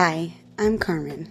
Hi, 0.00 0.32
I'm 0.60 0.78
Carmen. 0.78 1.26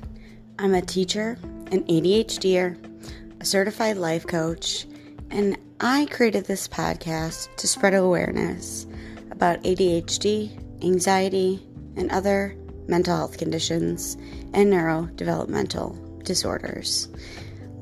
I'm 0.59 0.74
a 0.74 0.82
teacher, 0.82 1.38
an 1.72 1.85
ADHDer, 1.85 3.40
a 3.40 3.45
certified 3.45 3.95
life 3.95 4.27
coach, 4.27 4.86
and 5.29 5.58
I 5.79 6.06
created 6.08 6.43
this 6.43 6.67
podcast 6.67 7.56
to 7.56 7.66
spread 7.66 7.93
awareness 7.93 8.86
about 9.31 9.63
ADHD, 9.63 10.84
anxiety, 10.84 11.66
and 11.95 12.11
other 12.11 12.57
mental 12.89 13.16
health 13.16 13.38
conditions 13.38 14.16
and 14.53 14.73
neurodevelopmental 14.73 16.25
disorders. 16.25 17.07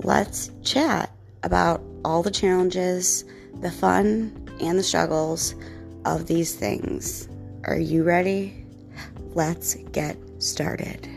Let's 0.04 0.52
chat 0.62 1.10
about 1.42 1.82
all 2.04 2.22
the 2.22 2.30
challenges, 2.30 3.26
the 3.60 3.72
fun, 3.72 4.50
and 4.62 4.78
the 4.78 4.84
struggles 4.84 5.56
of 6.06 6.28
these 6.28 6.54
things. 6.54 7.28
Are 7.64 7.80
you 7.80 8.04
ready? 8.04 8.68
Let's 9.34 9.74
get 9.92 10.16
started. 10.40 11.08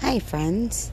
Hi, 0.00 0.18
friends. 0.18 0.92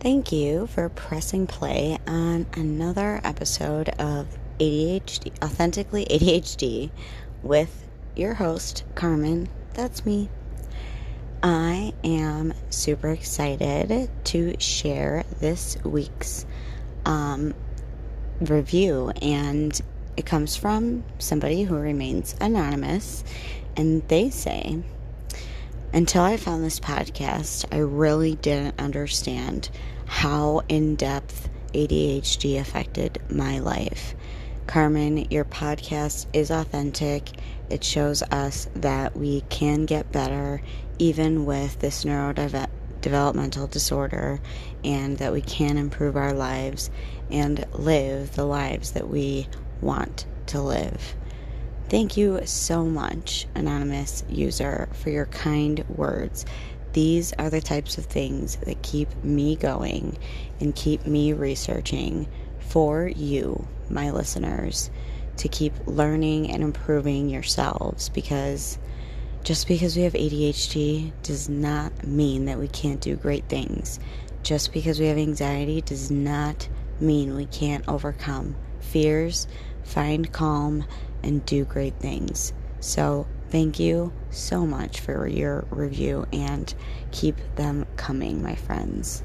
Thank 0.00 0.32
you 0.32 0.66
for 0.66 0.88
pressing 0.88 1.46
play 1.46 1.98
on 2.06 2.46
another 2.54 3.20
episode 3.24 3.88
of 3.90 4.26
ADHD, 4.60 5.32
Authentically 5.42 6.04
ADHD, 6.06 6.90
with 7.42 7.86
your 8.16 8.34
host, 8.34 8.84
Carmen. 8.94 9.48
That's 9.74 10.04
me. 10.06 10.28
I 11.42 11.92
am 12.02 12.54
super 12.70 13.10
excited 13.10 14.10
to 14.24 14.54
share 14.58 15.24
this 15.40 15.76
week's 15.84 16.46
um, 17.04 17.54
review, 18.40 19.10
and 19.20 19.78
it 20.16 20.26
comes 20.26 20.56
from 20.56 21.04
somebody 21.18 21.62
who 21.64 21.76
remains 21.76 22.36
anonymous, 22.40 23.24
and 23.76 24.06
they 24.08 24.30
say, 24.30 24.82
until 25.92 26.22
I 26.22 26.36
found 26.36 26.64
this 26.64 26.80
podcast, 26.80 27.64
I 27.72 27.78
really 27.78 28.34
didn't 28.34 28.80
understand 28.80 29.70
how 30.06 30.62
in 30.68 30.96
depth 30.96 31.48
ADHD 31.72 32.60
affected 32.60 33.20
my 33.30 33.58
life. 33.60 34.14
Carmen, 34.66 35.30
your 35.30 35.44
podcast 35.44 36.26
is 36.32 36.50
authentic. 36.50 37.30
It 37.70 37.84
shows 37.84 38.22
us 38.22 38.68
that 38.76 39.16
we 39.16 39.42
can 39.42 39.84
get 39.84 40.10
better 40.10 40.62
even 40.98 41.44
with 41.44 41.78
this 41.80 42.04
neurodevelopmental 42.04 43.70
disorder 43.70 44.40
and 44.82 45.18
that 45.18 45.32
we 45.32 45.42
can 45.42 45.76
improve 45.76 46.16
our 46.16 46.32
lives 46.32 46.90
and 47.30 47.64
live 47.74 48.34
the 48.34 48.44
lives 48.44 48.92
that 48.92 49.08
we 49.08 49.46
want 49.84 50.26
to 50.46 50.60
live. 50.60 51.14
Thank 51.88 52.16
you 52.16 52.40
so 52.44 52.84
much, 52.84 53.46
anonymous 53.54 54.24
user, 54.28 54.88
for 54.94 55.10
your 55.10 55.26
kind 55.26 55.84
words. 55.88 56.46
These 56.94 57.32
are 57.34 57.50
the 57.50 57.60
types 57.60 57.98
of 57.98 58.06
things 58.06 58.56
that 58.64 58.82
keep 58.82 59.14
me 59.22 59.56
going 59.56 60.16
and 60.60 60.74
keep 60.74 61.06
me 61.06 61.32
researching 61.32 62.26
for 62.60 63.06
you, 63.06 63.66
my 63.90 64.10
listeners, 64.10 64.90
to 65.36 65.48
keep 65.48 65.72
learning 65.86 66.50
and 66.50 66.62
improving 66.62 67.28
yourselves 67.28 68.08
because 68.08 68.78
just 69.42 69.68
because 69.68 69.94
we 69.94 70.04
have 70.04 70.14
ADHD 70.14 71.12
does 71.22 71.50
not 71.50 72.06
mean 72.06 72.46
that 72.46 72.58
we 72.58 72.68
can't 72.68 73.00
do 73.00 73.14
great 73.14 73.46
things. 73.48 74.00
Just 74.42 74.72
because 74.72 74.98
we 74.98 75.06
have 75.06 75.18
anxiety 75.18 75.82
does 75.82 76.10
not 76.10 76.66
mean 76.98 77.34
we 77.34 77.46
can't 77.46 77.86
overcome 77.86 78.56
fears, 78.80 79.46
find 79.84 80.32
calm, 80.32 80.84
and 81.22 81.44
do 81.46 81.64
great 81.64 81.94
things. 82.00 82.52
So, 82.80 83.26
thank 83.50 83.78
you 83.78 84.12
so 84.30 84.66
much 84.66 85.00
for 85.00 85.26
your 85.26 85.64
review 85.70 86.26
and 86.32 86.74
keep 87.12 87.36
them 87.56 87.86
coming, 87.96 88.42
my 88.42 88.54
friends. 88.54 89.22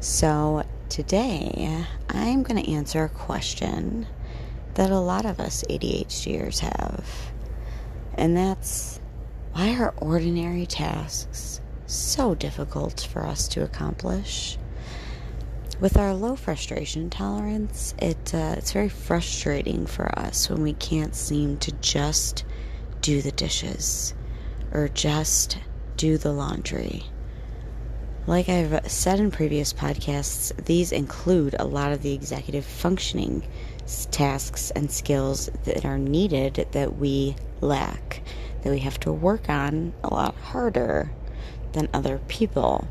So, 0.00 0.64
today 0.88 1.84
I'm 2.08 2.42
going 2.44 2.62
to 2.62 2.70
answer 2.72 3.04
a 3.04 3.08
question 3.08 4.06
that 4.74 4.90
a 4.90 4.98
lot 4.98 5.26
of 5.26 5.40
us 5.40 5.64
ADHDers 5.68 6.60
have, 6.60 7.32
and 8.14 8.36
that's 8.36 9.00
why 9.52 9.76
are 9.76 9.92
ordinary 9.98 10.66
tasks 10.66 11.60
so 11.86 12.34
difficult 12.34 13.08
for 13.10 13.26
us 13.26 13.48
to 13.48 13.64
accomplish? 13.64 14.56
With 15.80 15.96
our 15.96 16.12
low 16.12 16.34
frustration 16.34 17.08
tolerance, 17.08 17.94
it 18.02 18.34
uh, 18.34 18.56
it's 18.58 18.72
very 18.72 18.88
frustrating 18.88 19.86
for 19.86 20.18
us 20.18 20.50
when 20.50 20.62
we 20.62 20.72
can't 20.72 21.14
seem 21.14 21.56
to 21.58 21.70
just 21.70 22.44
do 23.00 23.22
the 23.22 23.30
dishes 23.30 24.12
or 24.72 24.88
just 24.88 25.56
do 25.96 26.18
the 26.18 26.32
laundry. 26.32 27.04
Like 28.26 28.48
I've 28.48 28.90
said 28.90 29.20
in 29.20 29.30
previous 29.30 29.72
podcasts, 29.72 30.52
these 30.64 30.90
include 30.90 31.54
a 31.56 31.64
lot 31.64 31.92
of 31.92 32.02
the 32.02 32.12
executive 32.12 32.64
functioning 32.64 33.46
tasks 34.10 34.72
and 34.72 34.90
skills 34.90 35.48
that 35.62 35.84
are 35.84 35.96
needed 35.96 36.66
that 36.72 36.96
we 36.96 37.36
lack, 37.60 38.20
that 38.62 38.70
we 38.72 38.80
have 38.80 38.98
to 39.00 39.12
work 39.12 39.48
on 39.48 39.94
a 40.02 40.12
lot 40.12 40.34
harder 40.34 41.12
than 41.72 41.88
other 41.94 42.18
people. 42.26 42.88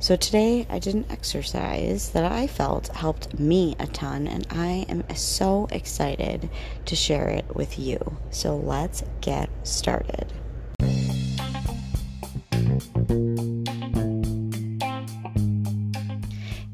So 0.00 0.14
today 0.14 0.64
I 0.70 0.78
did 0.78 0.94
an 0.94 1.06
exercise 1.10 2.10
that 2.10 2.24
I 2.24 2.46
felt 2.46 2.86
helped 2.88 3.38
me 3.38 3.74
a 3.80 3.86
ton, 3.88 4.28
and 4.28 4.46
I 4.48 4.86
am 4.88 5.02
so 5.16 5.66
excited 5.72 6.48
to 6.86 6.96
share 6.96 7.28
it 7.28 7.56
with 7.56 7.80
you. 7.80 7.98
So 8.30 8.56
let's 8.56 9.02
get 9.20 9.50
started. 9.66 10.32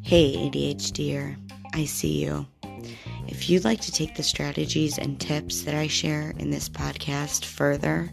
Hey, 0.02 0.36
ADHDer, 0.36 1.36
I 1.72 1.86
see 1.86 2.22
you. 2.22 2.46
If 3.26 3.48
you'd 3.48 3.64
like 3.64 3.80
to 3.80 3.90
take 3.90 4.14
the 4.14 4.22
strategies 4.22 4.98
and 4.98 5.18
tips 5.18 5.62
that 5.62 5.74
I 5.74 5.86
share 5.88 6.34
in 6.38 6.50
this 6.50 6.68
podcast 6.68 7.46
further, 7.46 8.10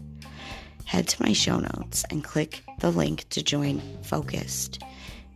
head 0.86 1.06
to 1.08 1.22
my 1.22 1.34
show 1.34 1.58
notes 1.58 2.04
and 2.10 2.24
click 2.24 2.64
the 2.80 2.90
link 2.90 3.28
to 3.28 3.42
join 3.42 3.82
Focused. 4.02 4.82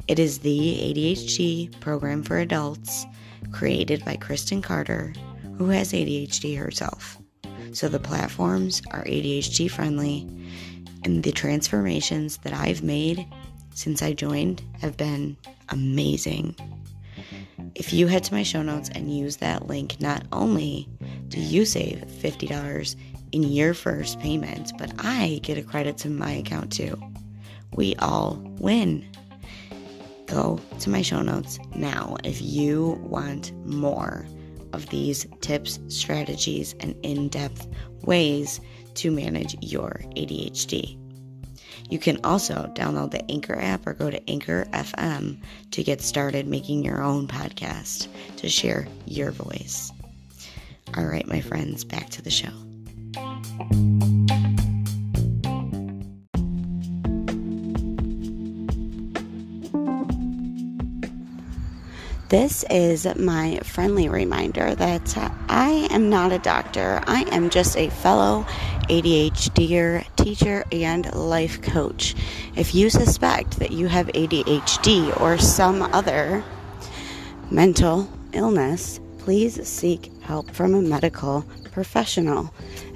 It 0.08 0.20
is 0.20 0.38
the 0.38 0.58
ADHD 0.94 1.80
program 1.80 2.22
for 2.22 2.38
adults 2.38 3.04
created 3.50 4.04
by 4.04 4.14
Kristen 4.14 4.62
Carder, 4.62 5.12
who 5.58 5.68
has 5.70 5.92
ADHD 5.92 6.56
herself. 6.56 7.18
So 7.72 7.88
the 7.88 7.98
platforms 7.98 8.82
are 8.92 9.04
ADHD 9.04 9.68
friendly, 9.68 10.28
and 11.02 11.24
the 11.24 11.32
transformations 11.32 12.38
that 12.38 12.52
I've 12.52 12.84
made 12.84 13.26
since 13.74 14.00
I 14.00 14.12
joined 14.12 14.62
have 14.80 14.96
been 14.96 15.36
amazing. 15.70 16.54
If 17.74 17.92
you 17.92 18.06
head 18.06 18.22
to 18.24 18.34
my 18.34 18.44
show 18.44 18.62
notes 18.62 18.90
and 18.94 19.14
use 19.14 19.38
that 19.38 19.66
link, 19.66 20.00
not 20.00 20.24
only 20.30 20.88
do 21.28 21.40
you 21.40 21.64
save 21.64 22.04
$50 22.06 22.96
in 23.32 23.42
your 23.42 23.74
first 23.74 24.20
payment, 24.20 24.72
but 24.78 24.92
I 24.98 25.40
get 25.42 25.58
a 25.58 25.62
credit 25.62 25.98
to 25.98 26.10
my 26.10 26.30
account 26.30 26.72
too. 26.72 26.96
We 27.74 27.96
all 27.96 28.40
win 28.60 29.04
go 30.26 30.60
to 30.80 30.90
my 30.90 31.02
show 31.02 31.22
notes 31.22 31.58
now 31.74 32.16
if 32.24 32.40
you 32.42 32.98
want 33.02 33.52
more 33.66 34.26
of 34.72 34.88
these 34.90 35.26
tips, 35.40 35.78
strategies, 35.88 36.74
and 36.80 36.94
in 37.02 37.28
depth 37.28 37.66
ways 38.02 38.60
to 38.94 39.10
manage 39.10 39.56
your 39.62 40.02
ADHD. 40.16 40.98
You 41.88 41.98
can 41.98 42.18
also 42.24 42.70
download 42.74 43.12
the 43.12 43.30
Anchor 43.30 43.58
app 43.58 43.86
or 43.86 43.94
go 43.94 44.10
to 44.10 44.30
Anchor 44.30 44.66
FM 44.72 45.38
to 45.70 45.84
get 45.84 46.00
started 46.00 46.46
making 46.46 46.84
your 46.84 47.02
own 47.02 47.28
podcast 47.28 48.08
to 48.36 48.48
share 48.48 48.88
your 49.06 49.30
voice. 49.30 49.92
All 50.96 51.06
right, 51.06 51.26
my 51.26 51.40
friends, 51.40 51.84
back 51.84 52.10
to 52.10 52.22
the 52.22 52.30
show. 52.30 52.52
This 62.28 62.64
is 62.68 63.06
my 63.14 63.60
friendly 63.62 64.08
reminder 64.08 64.74
that 64.74 65.16
I 65.48 65.86
am 65.92 66.10
not 66.10 66.32
a 66.32 66.40
doctor. 66.40 67.00
I 67.06 67.22
am 67.30 67.50
just 67.50 67.76
a 67.76 67.88
fellow 67.88 68.44
ADHDer, 68.88 70.04
teacher, 70.16 70.64
and 70.72 71.14
life 71.14 71.62
coach. 71.62 72.16
If 72.56 72.74
you 72.74 72.90
suspect 72.90 73.60
that 73.60 73.70
you 73.70 73.86
have 73.86 74.08
ADHD 74.08 75.20
or 75.20 75.38
some 75.38 75.82
other 75.82 76.42
mental 77.52 78.10
illness, 78.32 78.98
please 79.18 79.64
seek 79.64 80.10
help 80.22 80.50
from 80.50 80.74
a 80.74 80.82
medical 80.82 81.44
professional. 81.70 82.52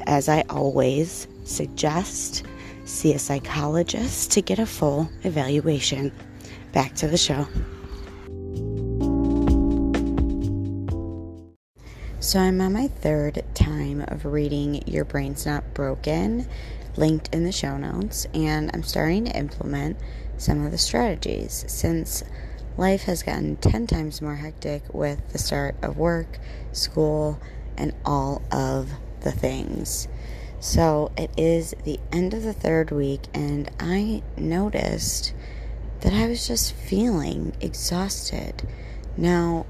As 0.09 0.29
I 0.29 0.41
always 0.51 1.29
suggest, 1.45 2.43
see 2.85 3.15
a 3.15 3.19
psychologist 3.21 4.33
to 4.33 4.43
get 4.43 4.59
a 4.59 4.67
full 4.67 5.09
evaluation. 5.23 6.11
Back 6.73 6.97
to 6.97 7.07
the 7.07 7.17
show. 7.17 7.47
So, 12.23 12.39
I'm 12.39 12.61
on 12.61 12.75
my 12.75 12.87
third 12.89 13.43
time 13.55 14.05
of 14.07 14.27
reading 14.27 14.87
Your 14.87 15.07
Brain's 15.07 15.47
Not 15.47 15.73
Broken. 15.73 16.47
linked 16.99 17.35
in 17.35 17.45
the 17.45 17.51
show 17.51 17.79
notes, 17.79 18.27
and 18.35 18.71
I'm 18.75 18.83
starting 18.83 19.25
to 19.25 19.35
implement 19.35 19.97
some 20.37 20.67
of 20.67 20.71
the 20.71 20.77
strategies 20.77 21.65
since 21.67 22.23
life 22.77 23.05
has 23.05 23.23
gotten 23.23 23.57
10 23.57 23.87
times 23.87 24.21
more 24.21 24.35
hectic 24.35 24.83
with 24.93 25.27
the 25.31 25.39
start 25.39 25.77
of 25.81 25.97
work, 25.97 26.39
school, 26.73 27.41
and 27.79 27.95
all 28.05 28.43
of 28.53 28.91
the 29.23 29.33
things. 29.33 30.07
So 30.61 31.13
it 31.17 31.31
is 31.39 31.75
the 31.85 32.01
end 32.13 32.35
of 32.35 32.43
the 32.43 32.53
third 32.53 32.91
week, 32.91 33.23
and 33.33 33.71
I 33.81 34.23
noticed 34.37 35.33
that 36.01 36.13
I 36.13 36.27
was 36.27 36.47
just 36.47 36.75
feeling 36.75 37.57
exhausted. 37.63 38.69
Now, 39.17 39.65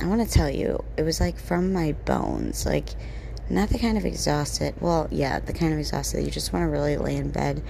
I 0.00 0.06
want 0.06 0.26
to 0.26 0.32
tell 0.32 0.50
you, 0.50 0.82
it 0.96 1.02
was 1.02 1.20
like 1.20 1.38
from 1.38 1.72
my 1.72 1.92
bones. 1.92 2.66
Like, 2.66 2.90
not 3.48 3.68
the 3.68 3.78
kind 3.78 3.98
of 3.98 4.04
exhausted, 4.04 4.74
well, 4.80 5.08
yeah, 5.10 5.38
the 5.38 5.52
kind 5.52 5.72
of 5.72 5.78
exhausted 5.78 6.24
you 6.24 6.30
just 6.30 6.52
want 6.52 6.64
to 6.64 6.68
really 6.68 6.96
lay 6.96 7.16
in 7.16 7.30
bed 7.30 7.62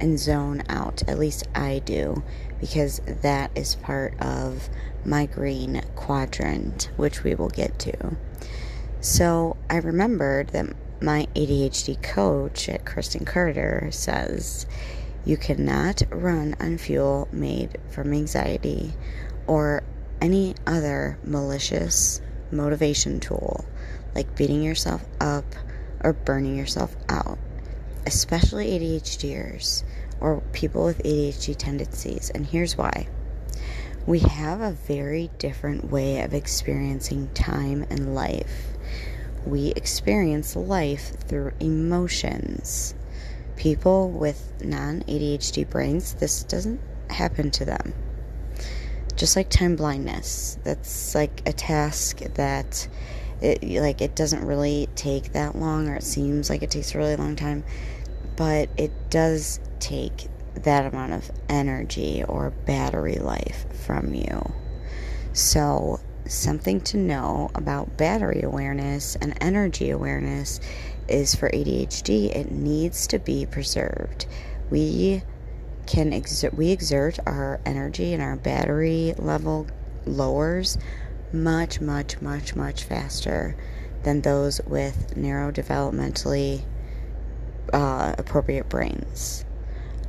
and 0.00 0.18
zone 0.18 0.62
out. 0.68 1.02
At 1.08 1.18
least 1.18 1.46
I 1.54 1.80
do, 1.84 2.22
because 2.60 3.00
that 3.22 3.50
is 3.54 3.76
part 3.76 4.20
of 4.20 4.68
my 5.04 5.26
green 5.26 5.82
quadrant, 5.94 6.90
which 6.96 7.22
we 7.22 7.34
will 7.34 7.48
get 7.48 7.78
to. 7.80 8.16
So 9.00 9.56
I 9.70 9.76
remembered 9.76 10.48
that 10.48 10.66
my 11.00 11.26
ADHD 11.34 12.02
coach 12.02 12.68
at 12.68 12.84
Kristen 12.84 13.24
Carder 13.24 13.88
says 13.90 14.66
you 15.24 15.36
cannot 15.36 16.02
run 16.10 16.54
on 16.60 16.76
fuel 16.76 17.28
made 17.32 17.78
from 17.88 18.12
anxiety 18.12 18.92
or 19.46 19.82
any 20.20 20.54
other 20.66 21.18
malicious 21.24 22.20
motivation 22.50 23.20
tool 23.20 23.64
like 24.14 24.34
beating 24.36 24.62
yourself 24.62 25.04
up 25.20 25.44
or 26.02 26.12
burning 26.12 26.56
yourself 26.56 26.94
out, 27.08 27.38
especially 28.06 28.78
ADHDers 28.78 29.82
or 30.20 30.40
people 30.52 30.84
with 30.84 31.02
ADHD 31.02 31.56
tendencies. 31.56 32.30
And 32.30 32.46
here's 32.46 32.76
why 32.76 33.08
we 34.06 34.20
have 34.20 34.60
a 34.60 34.72
very 34.72 35.30
different 35.38 35.90
way 35.90 36.20
of 36.22 36.32
experiencing 36.34 37.28
time 37.34 37.86
and 37.90 38.14
life. 38.14 38.68
We 39.46 39.68
experience 39.68 40.56
life 40.56 41.12
through 41.28 41.52
emotions. 41.60 42.94
People 43.56 44.10
with 44.10 44.52
non 44.64 45.02
ADHD 45.02 45.68
brains, 45.68 46.14
this 46.14 46.44
doesn't 46.44 46.80
happen 47.10 47.50
to 47.52 47.64
them. 47.64 47.92
Just 49.20 49.36
like 49.36 49.50
time 49.50 49.76
blindness, 49.76 50.56
that's 50.64 51.14
like 51.14 51.46
a 51.46 51.52
task 51.52 52.20
that 52.34 52.88
it 53.42 53.62
like 53.62 54.00
it 54.00 54.16
doesn't 54.16 54.44
really 54.46 54.88
take 54.94 55.32
that 55.34 55.56
long 55.56 55.88
or 55.88 55.96
it 55.96 56.02
seems 56.02 56.48
like 56.48 56.62
it 56.62 56.70
takes 56.70 56.94
a 56.94 56.98
really 56.98 57.16
long 57.16 57.36
time 57.36 57.64
but 58.40 58.70
it 58.78 58.90
does 59.10 59.60
take 59.80 60.28
that 60.54 60.86
amount 60.86 61.12
of 61.12 61.30
energy 61.50 62.24
or 62.26 62.48
battery 62.64 63.16
life 63.16 63.66
from 63.84 64.14
you. 64.14 64.52
So 65.34 66.00
something 66.26 66.80
to 66.80 66.96
know 66.96 67.50
about 67.54 67.98
battery 67.98 68.40
awareness 68.42 69.14
and 69.16 69.36
energy 69.42 69.90
awareness 69.90 70.58
is 71.06 71.34
for 71.34 71.50
ADHD 71.50 72.34
it 72.34 72.50
needs 72.50 73.06
to 73.08 73.18
be 73.18 73.44
preserved. 73.44 74.24
We 74.70 75.22
can 75.90 76.12
exert 76.12 76.54
we 76.54 76.70
exert 76.70 77.18
our 77.26 77.60
energy 77.66 78.14
and 78.14 78.22
our 78.22 78.36
battery 78.36 79.12
level 79.18 79.66
lowers 80.06 80.78
much, 81.32 81.80
much, 81.80 82.20
much, 82.22 82.54
much 82.54 82.84
faster 82.84 83.56
than 84.04 84.20
those 84.20 84.60
with 84.68 85.14
neurodevelopmentally 85.16 86.62
uh, 87.72 88.14
appropriate 88.16 88.68
brains. 88.68 89.44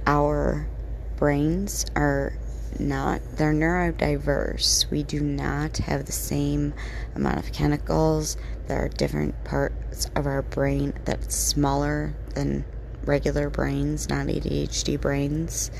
Our 0.05 0.67
brains 1.15 1.87
are 1.95 2.33
not, 2.77 3.21
they're 3.37 3.51
neurodiverse. 3.51 4.89
We 4.91 5.01
do 5.01 5.19
not 5.19 5.77
have 5.77 6.05
the 6.05 6.11
same 6.11 6.75
amount 7.15 7.39
of 7.39 7.51
chemicals. 7.53 8.37
There 8.67 8.85
are 8.85 8.89
different 8.89 9.43
parts 9.45 10.11
of 10.15 10.27
our 10.27 10.43
brain 10.43 10.93
that's 11.05 11.35
smaller 11.35 12.13
than 12.35 12.65
regular 13.05 13.49
brains, 13.49 14.09
not 14.09 14.27
ADHD 14.27 14.99
brains. 14.99 15.71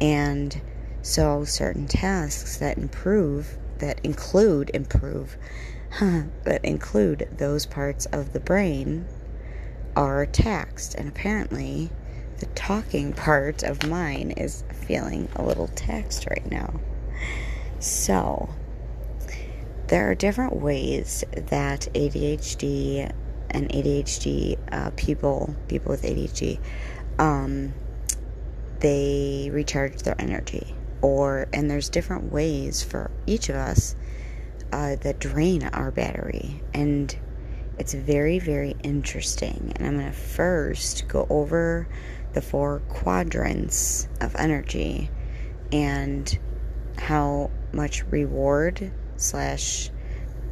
And 0.00 0.60
so 1.02 1.44
certain 1.44 1.86
tasks 1.86 2.58
that 2.58 2.78
improve 2.78 3.56
that 3.78 4.00
include 4.04 4.70
improve, 4.74 5.36
that 6.00 6.60
include 6.64 7.28
those 7.38 7.66
parts 7.66 8.06
of 8.06 8.32
the 8.32 8.40
brain 8.40 9.06
are 9.96 10.26
taxed. 10.26 10.94
And 10.94 11.08
apparently, 11.08 11.90
the 12.38 12.46
talking 12.46 13.12
part 13.12 13.62
of 13.62 13.88
mine 13.88 14.32
is 14.32 14.64
feeling 14.72 15.28
a 15.36 15.42
little 15.42 15.68
taxed 15.68 16.26
right 16.28 16.48
now. 16.50 16.80
So, 17.80 18.48
there 19.88 20.10
are 20.10 20.14
different 20.14 20.56
ways 20.56 21.24
that 21.32 21.88
ADHD 21.94 23.12
and 23.50 23.68
ADHD 23.70 24.58
uh, 24.72 24.90
people, 24.96 25.54
people 25.68 25.90
with 25.90 26.02
ADHD, 26.02 26.60
um, 27.18 27.72
they 28.80 29.50
recharge 29.52 30.02
their 30.02 30.20
energy. 30.20 30.74
Or 31.00 31.46
and 31.52 31.70
there's 31.70 31.88
different 31.88 32.32
ways 32.32 32.82
for 32.82 33.10
each 33.26 33.48
of 33.48 33.56
us 33.56 33.94
uh, 34.72 34.96
that 34.96 35.20
drain 35.20 35.62
our 35.64 35.90
battery. 35.90 36.62
And 36.74 37.16
it's 37.78 37.94
very 37.94 38.38
very 38.38 38.74
interesting. 38.82 39.72
And 39.76 39.86
i'm 39.86 40.04
to 40.04 40.12
first 40.12 41.06
go 41.08 41.26
over 41.30 41.88
the 42.34 42.42
four 42.42 42.80
quadrants 42.88 44.08
of 44.20 44.34
energy 44.36 45.10
and 45.72 46.38
how 46.98 47.50
much 47.72 48.04
reward 48.04 48.92
slash 49.16 49.90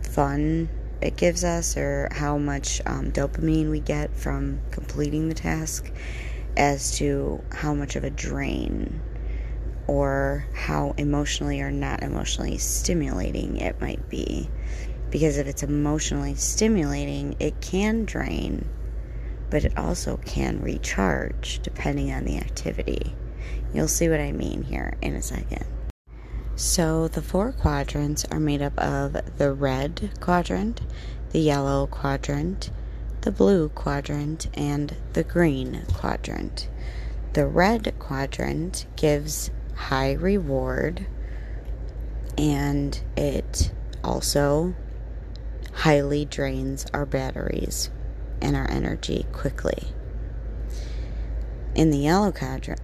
fun 0.03 0.69
it 1.01 1.17
gives 1.17 1.45
us 1.45 1.77
or 1.77 2.09
how 2.11 2.39
much 2.39 2.81
um, 2.87 3.13
dopamine 3.13 3.71
we 3.71 3.81
get 3.81 4.17
from 4.17 4.61
completing 4.71 5.29
the 5.29 5.35
task 5.35 5.91
as 6.57 6.97
to 6.99 7.43
how 7.53 7.75
much 7.75 7.97
of 7.97 8.05
a 8.05 8.11
drain 8.11 9.01
or 9.87 10.47
how 10.55 10.95
emotionally 10.97 11.61
or 11.61 11.71
not 11.71 12.03
emotionally 12.03 12.59
stimulating 12.59 13.59
it 13.59 13.81
might 13.81 14.09
be. 14.09 14.49
Because 15.11 15.39
if 15.39 15.47
it's 15.47 15.63
emotionally 15.63 16.35
stimulating, 16.35 17.37
it 17.39 17.61
can 17.61 18.05
drain, 18.05 18.69
but 19.51 19.65
it 19.65 19.79
also 19.79 20.17
can 20.17 20.61
recharge 20.61 21.61
depending 21.63 22.11
on 22.11 22.25
the 22.25 22.39
activity. 22.39 23.15
You'll 23.73 23.89
see 23.89 24.09
what 24.09 24.21
I 24.21 24.33
mean 24.33 24.63
here 24.63 24.97
in 25.03 25.15
a 25.15 25.23
second. 25.23 25.65
So, 26.59 27.07
the 27.07 27.21
four 27.21 27.53
quadrants 27.53 28.25
are 28.31 28.41
made 28.41 28.63
up 28.63 28.79
of 28.79 29.15
the 29.37 29.53
red 29.53 30.13
quadrant, 30.21 30.81
the 31.33 31.41
yellow 31.41 31.87
quadrant, 31.87 32.71
the 33.21 33.31
blue 33.31 33.69
quadrant, 33.69 34.47
and 34.55 34.97
the 35.13 35.23
green 35.23 35.85
quadrant. 35.93 36.71
The 37.35 37.47
red 37.47 37.95
quadrant 37.99 38.87
gives 38.97 39.51
high 39.75 40.13
reward 40.13 41.07
and 42.39 42.99
it 43.19 43.71
also 44.03 44.75
highly 45.75 46.25
drains 46.25 46.87
our 46.95 47.05
batteries 47.05 47.91
and 48.41 48.57
our 48.57 48.71
energy 48.71 49.27
quickly. 49.31 49.89
In 51.75 51.91
the 51.91 51.99
yellow 51.99 52.33
quadrant, 52.33 52.81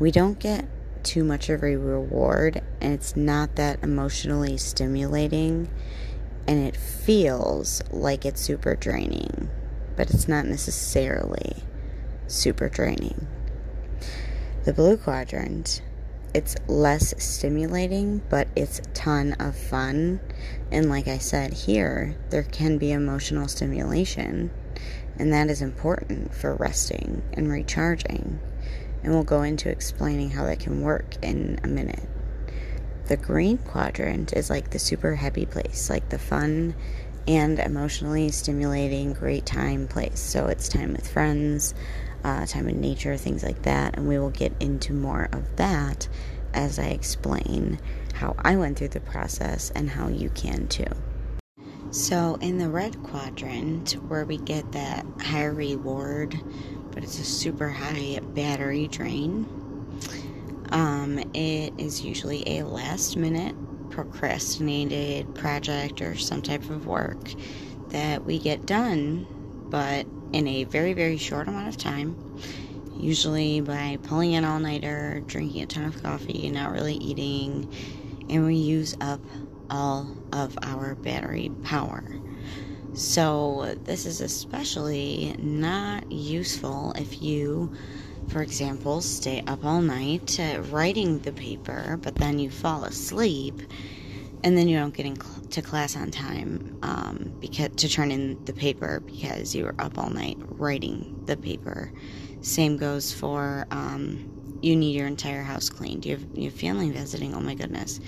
we 0.00 0.10
don't 0.10 0.38
get 0.40 0.66
too 1.04 1.24
much 1.24 1.48
of 1.48 1.62
a 1.62 1.76
reward, 1.76 2.62
and 2.80 2.94
it's 2.94 3.16
not 3.16 3.56
that 3.56 3.82
emotionally 3.82 4.56
stimulating, 4.56 5.68
and 6.46 6.66
it 6.66 6.76
feels 6.76 7.82
like 7.90 8.24
it's 8.24 8.40
super 8.40 8.74
draining, 8.76 9.48
but 9.96 10.10
it's 10.10 10.28
not 10.28 10.46
necessarily 10.46 11.64
super 12.26 12.68
draining. 12.68 13.26
The 14.64 14.72
blue 14.72 14.96
quadrant, 14.96 15.82
it's 16.34 16.54
less 16.68 17.14
stimulating, 17.22 18.22
but 18.28 18.48
it's 18.54 18.78
a 18.78 18.82
ton 18.92 19.32
of 19.34 19.56
fun. 19.56 20.20
And 20.70 20.88
like 20.88 21.08
I 21.08 21.18
said 21.18 21.52
here, 21.52 22.16
there 22.30 22.44
can 22.44 22.78
be 22.78 22.92
emotional 22.92 23.48
stimulation, 23.48 24.50
and 25.18 25.32
that 25.32 25.50
is 25.50 25.62
important 25.62 26.34
for 26.34 26.54
resting 26.54 27.22
and 27.32 27.50
recharging. 27.50 28.38
And 29.02 29.12
we'll 29.12 29.22
go 29.22 29.42
into 29.42 29.70
explaining 29.70 30.30
how 30.30 30.44
that 30.44 30.60
can 30.60 30.82
work 30.82 31.16
in 31.22 31.58
a 31.64 31.68
minute. 31.68 32.08
The 33.06 33.16
green 33.16 33.58
quadrant 33.58 34.32
is 34.34 34.50
like 34.50 34.70
the 34.70 34.78
super 34.78 35.14
happy 35.14 35.46
place, 35.46 35.90
like 35.90 36.08
the 36.10 36.18
fun 36.18 36.74
and 37.26 37.58
emotionally 37.58 38.30
stimulating, 38.30 39.12
great 39.12 39.46
time 39.46 39.88
place. 39.88 40.20
So 40.20 40.46
it's 40.46 40.68
time 40.68 40.92
with 40.92 41.08
friends, 41.08 41.74
uh, 42.24 42.46
time 42.46 42.68
in 42.68 42.80
nature, 42.80 43.16
things 43.16 43.42
like 43.42 43.62
that. 43.62 43.96
And 43.96 44.08
we 44.08 44.18
will 44.18 44.30
get 44.30 44.52
into 44.60 44.92
more 44.92 45.28
of 45.32 45.56
that 45.56 46.08
as 46.54 46.78
I 46.78 46.86
explain 46.86 47.78
how 48.14 48.34
I 48.38 48.56
went 48.56 48.78
through 48.78 48.88
the 48.88 49.00
process 49.00 49.70
and 49.70 49.88
how 49.90 50.08
you 50.08 50.30
can 50.30 50.68
too. 50.68 50.86
So, 51.92 52.38
in 52.40 52.58
the 52.58 52.68
red 52.68 53.02
quadrant, 53.02 53.94
where 54.06 54.24
we 54.24 54.36
get 54.38 54.70
that 54.72 55.04
higher 55.20 55.52
reward, 55.52 56.38
but 56.92 57.02
it's 57.02 57.18
a 57.18 57.24
super 57.24 57.68
high 57.68 58.20
battery 58.34 58.88
drain, 58.88 59.46
um, 60.70 61.18
it 61.34 61.72
is 61.78 62.02
usually 62.02 62.58
a 62.58 62.64
last 62.64 63.16
minute 63.16 63.54
procrastinated 63.90 65.34
project 65.34 66.00
or 66.00 66.16
some 66.16 66.42
type 66.42 66.68
of 66.70 66.86
work 66.86 67.32
that 67.88 68.24
we 68.24 68.38
get 68.38 68.66
done, 68.66 69.26
but 69.68 70.06
in 70.32 70.46
a 70.46 70.64
very, 70.64 70.92
very 70.92 71.16
short 71.16 71.48
amount 71.48 71.68
of 71.68 71.76
time. 71.76 72.16
Usually 72.96 73.60
by 73.60 73.98
pulling 74.02 74.34
an 74.34 74.44
all 74.44 74.60
nighter, 74.60 75.22
drinking 75.26 75.62
a 75.62 75.66
ton 75.66 75.84
of 75.84 76.02
coffee, 76.02 76.50
not 76.50 76.70
really 76.70 76.94
eating, 76.94 77.72
and 78.28 78.46
we 78.46 78.56
use 78.56 78.96
up 79.00 79.20
all 79.70 80.06
of 80.32 80.56
our 80.62 80.94
battery 80.96 81.50
power. 81.64 82.04
So, 82.92 83.76
this 83.84 84.04
is 84.04 84.20
especially 84.20 85.34
not 85.38 86.10
useful 86.10 86.92
if 86.96 87.22
you, 87.22 87.72
for 88.28 88.42
example, 88.42 89.00
stay 89.00 89.42
up 89.46 89.64
all 89.64 89.80
night 89.80 90.38
uh, 90.40 90.60
writing 90.70 91.20
the 91.20 91.32
paper, 91.32 91.98
but 92.02 92.16
then 92.16 92.38
you 92.38 92.50
fall 92.50 92.84
asleep 92.84 93.62
and 94.42 94.56
then 94.56 94.68
you 94.68 94.78
don't 94.78 94.94
get 94.94 95.06
into 95.06 95.62
class 95.62 95.96
on 95.96 96.10
time 96.10 96.78
um, 96.82 97.32
because 97.40 97.70
to 97.76 97.88
turn 97.88 98.10
in 98.10 98.42
the 98.44 98.52
paper 98.52 99.00
because 99.00 99.54
you 99.54 99.64
were 99.64 99.74
up 99.78 99.98
all 99.98 100.10
night 100.10 100.36
writing 100.40 101.22
the 101.26 101.36
paper. 101.36 101.92
Same 102.40 102.76
goes 102.76 103.12
for 103.12 103.66
um, 103.70 104.58
you 104.62 104.76
need 104.76 104.96
your 104.96 105.06
entire 105.06 105.42
house 105.42 105.68
cleaned. 105.68 106.06
You 106.06 106.16
have, 106.16 106.26
you 106.34 106.44
have 106.44 106.54
family 106.58 106.90
visiting. 106.90 107.34
Oh 107.34 107.40
my 107.40 107.54
goodness, 107.54 108.00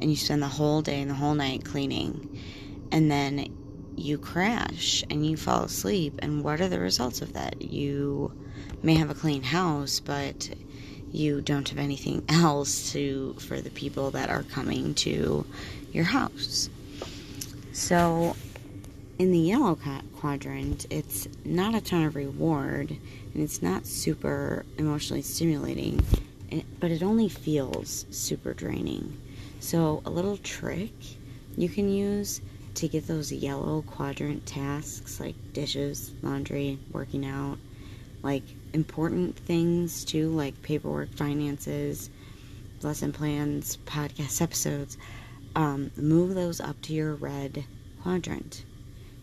and 0.00 0.10
you 0.10 0.16
spend 0.16 0.42
the 0.42 0.48
whole 0.48 0.80
day 0.80 1.00
and 1.00 1.10
the 1.10 1.14
whole 1.14 1.34
night 1.34 1.64
cleaning, 1.64 2.40
and 2.90 3.10
then 3.10 3.53
you 3.96 4.18
crash 4.18 5.04
and 5.10 5.26
you 5.26 5.36
fall 5.36 5.64
asleep. 5.64 6.18
And 6.20 6.42
what 6.44 6.60
are 6.60 6.68
the 6.68 6.78
results 6.78 7.22
of 7.22 7.32
that? 7.34 7.62
You 7.62 8.32
may 8.82 8.94
have 8.94 9.10
a 9.10 9.14
clean 9.14 9.42
house, 9.42 10.00
but 10.00 10.50
you 11.12 11.40
don't 11.40 11.68
have 11.68 11.78
anything 11.78 12.24
else 12.28 12.92
to 12.92 13.34
for 13.34 13.60
the 13.60 13.70
people 13.70 14.10
that 14.12 14.30
are 14.30 14.42
coming 14.42 14.94
to 14.94 15.46
your 15.92 16.04
house. 16.04 16.68
So, 17.72 18.36
in 19.18 19.30
the 19.30 19.38
yellow 19.38 19.78
quadrant, 20.16 20.86
it's 20.90 21.28
not 21.44 21.74
a 21.74 21.80
ton 21.80 22.04
of 22.04 22.16
reward 22.16 22.90
and 22.90 23.42
it's 23.42 23.62
not 23.62 23.86
super 23.86 24.64
emotionally 24.76 25.22
stimulating, 25.22 26.04
eh, 26.50 26.62
but 26.80 26.90
it 26.90 27.02
only 27.02 27.28
feels 27.28 28.06
super 28.10 28.54
draining. 28.54 29.20
So, 29.60 30.02
a 30.04 30.10
little 30.10 30.36
trick 30.36 30.92
you 31.56 31.68
can 31.68 31.88
use 31.88 32.40
to 32.74 32.88
get 32.88 33.06
those 33.06 33.32
yellow 33.32 33.82
quadrant 33.82 34.46
tasks 34.46 35.20
like 35.20 35.36
dishes, 35.52 36.10
laundry, 36.22 36.78
working 36.92 37.24
out, 37.24 37.58
like 38.22 38.42
important 38.72 39.36
things 39.36 40.04
too, 40.04 40.30
like 40.30 40.60
paperwork, 40.62 41.10
finances, 41.14 42.10
lesson 42.82 43.12
plans, 43.12 43.78
podcast 43.86 44.42
episodes, 44.42 44.98
um, 45.54 45.90
move 45.96 46.34
those 46.34 46.60
up 46.60 46.80
to 46.82 46.92
your 46.92 47.14
red 47.14 47.64
quadrant 48.02 48.64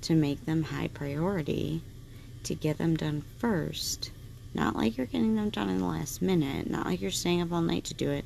to 0.02 0.16
make 0.16 0.46
them 0.46 0.64
high 0.64 0.88
priority, 0.88 1.82
to 2.44 2.56
get 2.56 2.78
them 2.78 2.96
done 2.96 3.24
first. 3.38 4.12
Not 4.54 4.76
like 4.76 4.98
you're 4.98 5.06
getting 5.08 5.36
them 5.36 5.50
done 5.50 5.70
in 5.70 5.80
the 5.80 5.86
last 5.86 6.22
minute, 6.22 6.70
not 6.70 6.86
like 6.86 7.02
you're 7.02 7.12
staying 7.12 7.42
up 7.42 7.52
all 7.52 7.62
night 7.62 7.86
to 7.86 7.94
do 7.94 8.10
it, 8.10 8.26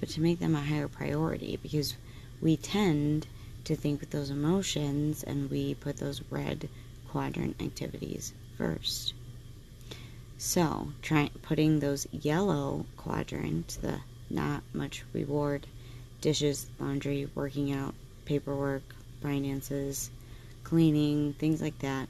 but 0.00 0.08
to 0.10 0.20
make 0.20 0.38
them 0.38 0.54
a 0.54 0.60
higher 0.60 0.88
priority 0.88 1.58
because 1.62 1.96
we 2.40 2.56
tend 2.56 3.26
to 3.66 3.76
think 3.76 4.00
with 4.00 4.10
those 4.10 4.30
emotions 4.30 5.22
and 5.22 5.50
we 5.50 5.74
put 5.74 5.98
those 5.98 6.22
red 6.30 6.68
quadrant 7.08 7.60
activities 7.60 8.32
first. 8.56 9.12
So, 10.38 10.92
try 11.02 11.30
putting 11.42 11.80
those 11.80 12.06
yellow 12.12 12.86
quadrant, 12.96 13.78
the 13.80 14.00
not 14.30 14.62
much 14.72 15.04
reward, 15.12 15.66
dishes, 16.20 16.66
laundry, 16.78 17.28
working 17.34 17.72
out, 17.72 17.94
paperwork, 18.24 18.82
finances, 19.22 20.10
cleaning, 20.62 21.32
things 21.34 21.60
like 21.60 21.78
that. 21.80 22.08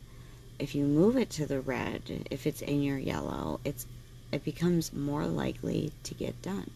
If 0.58 0.74
you 0.74 0.84
move 0.84 1.16
it 1.16 1.30
to 1.30 1.46
the 1.46 1.60
red, 1.60 2.26
if 2.30 2.46
it's 2.46 2.62
in 2.62 2.82
your 2.82 2.98
yellow, 2.98 3.60
it's 3.64 3.86
it 4.32 4.44
becomes 4.44 4.92
more 4.92 5.26
likely 5.26 5.92
to 6.02 6.14
get 6.14 6.42
done. 6.42 6.70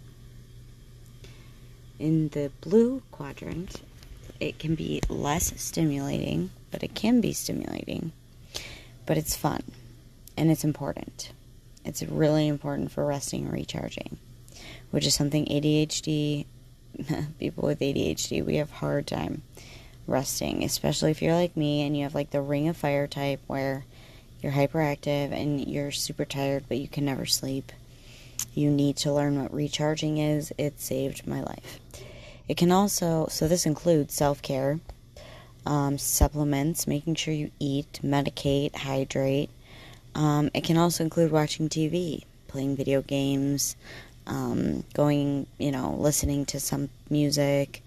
In 1.99 2.29
the 2.29 2.51
blue 2.61 3.03
quadrant, 3.11 3.83
it 4.39 4.59
can 4.59 4.75
be 4.75 5.03
less 5.09 5.53
stimulating, 5.61 6.51
but 6.71 6.83
it 6.83 6.95
can 6.95 7.21
be 7.21 7.33
stimulating. 7.33 8.13
But 9.07 9.19
it's 9.19 9.37
fun 9.37 9.63
and 10.37 10.51
it's 10.51 10.65
important. 10.65 11.33
It's 11.85 12.03
really 12.03 12.49
important 12.49 12.93
for 12.93 13.05
resting 13.05 13.45
and 13.45 13.53
recharging, 13.53 14.19
which 14.91 15.07
is 15.07 15.15
something 15.15 15.47
ADHD 15.47 16.47
people 17.39 17.67
with 17.67 17.81
ADHD 17.81 18.45
we 18.45 18.57
have 18.57 18.71
hard 18.71 19.07
time 19.07 19.43
resting, 20.07 20.65
especially 20.65 21.11
if 21.11 21.23
you're 21.23 21.35
like 21.35 21.57
me 21.57 21.83
and 21.83 21.97
you 21.97 22.03
have 22.03 22.15
like 22.15 22.31
the 22.31 22.41
ring 22.41 22.69
of 22.69 22.77
fire 22.77 23.07
type 23.07 23.41
where 23.47 23.85
you're 24.43 24.53
hyperactive 24.53 25.33
and 25.33 25.67
you're 25.67 25.91
super 25.91 26.25
tired 26.25 26.65
but 26.69 26.79
you 26.79 26.89
can 26.89 27.05
never 27.05 27.27
sleep. 27.27 27.73
You 28.55 28.71
need 28.71 28.97
to 28.99 29.13
learn 29.13 29.41
what 29.41 29.53
recharging 29.53 30.19
is. 30.19 30.53
It 30.59 30.81
saved 30.81 31.27
my 31.27 31.43
life. 31.43 31.79
It 32.51 32.57
can 32.57 32.73
also, 32.73 33.29
so 33.31 33.47
this 33.47 33.65
includes 33.65 34.13
self 34.13 34.43
care, 34.43 34.81
um, 35.65 35.99
supplements, 35.99 36.89
making 36.89 37.15
sure 37.15 37.33
you 37.33 37.53
eat, 37.61 38.01
medicate, 38.03 38.75
hydrate, 38.75 39.51
um, 40.17 40.51
it 40.53 40.65
can 40.65 40.77
also 40.77 41.05
include 41.05 41.31
watching 41.31 41.69
TV, 41.69 42.25
playing 42.49 42.75
video 42.75 43.03
games, 43.03 43.77
um, 44.27 44.83
going, 44.95 45.47
you 45.59 45.71
know, 45.71 45.95
listening 45.97 46.45
to 46.47 46.59
some 46.59 46.89
music. 47.09 47.85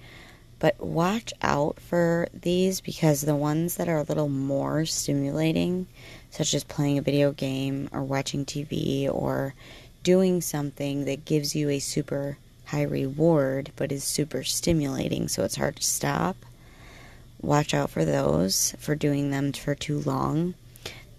But 0.59 0.79
watch 0.79 1.33
out 1.41 1.81
for 1.81 2.29
these 2.33 2.79
because 2.79 3.19
the 3.19 3.35
ones 3.35 3.75
that 3.75 3.89
are 3.89 3.97
a 3.97 4.03
little 4.03 4.29
more 4.29 4.85
stimulating, 4.85 5.87
such 6.31 6.53
as 6.53 6.63
playing 6.63 6.97
a 6.97 7.01
video 7.01 7.33
game 7.33 7.89
or 7.91 8.01
watching 8.01 8.45
TV 8.45 9.13
or 9.13 9.55
doing 10.03 10.39
something 10.39 11.03
that 11.03 11.25
gives 11.25 11.53
you 11.53 11.67
a 11.67 11.79
super 11.79 12.37
high 12.73 12.83
reward 12.83 13.71
but 13.75 13.91
is 13.91 14.03
super 14.03 14.43
stimulating, 14.43 15.27
so 15.27 15.43
it's 15.43 15.55
hard 15.55 15.75
to 15.77 15.83
stop. 15.83 16.35
Watch 17.41 17.73
out 17.73 17.89
for 17.89 18.03
those, 18.03 18.73
for 18.79 18.95
doing 18.95 19.31
them 19.31 19.53
for 19.53 19.75
too 19.75 19.99
long 19.99 20.55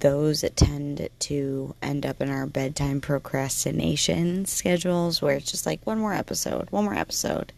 those 0.05 0.45
tend 0.55 1.09
to 1.19 1.75
end 1.81 2.05
up 2.05 2.21
in 2.21 2.29
our 2.29 2.45
bedtime 2.45 3.01
procrastination 3.01 4.45
schedules 4.45 5.23
where 5.23 5.37
it's 5.37 5.51
just 5.51 5.65
like 5.65 5.87
one 5.87 5.99
more 5.99 6.13
episode, 6.13 6.71
one 6.71 6.85
more 6.85 6.95
episode. 6.95 7.55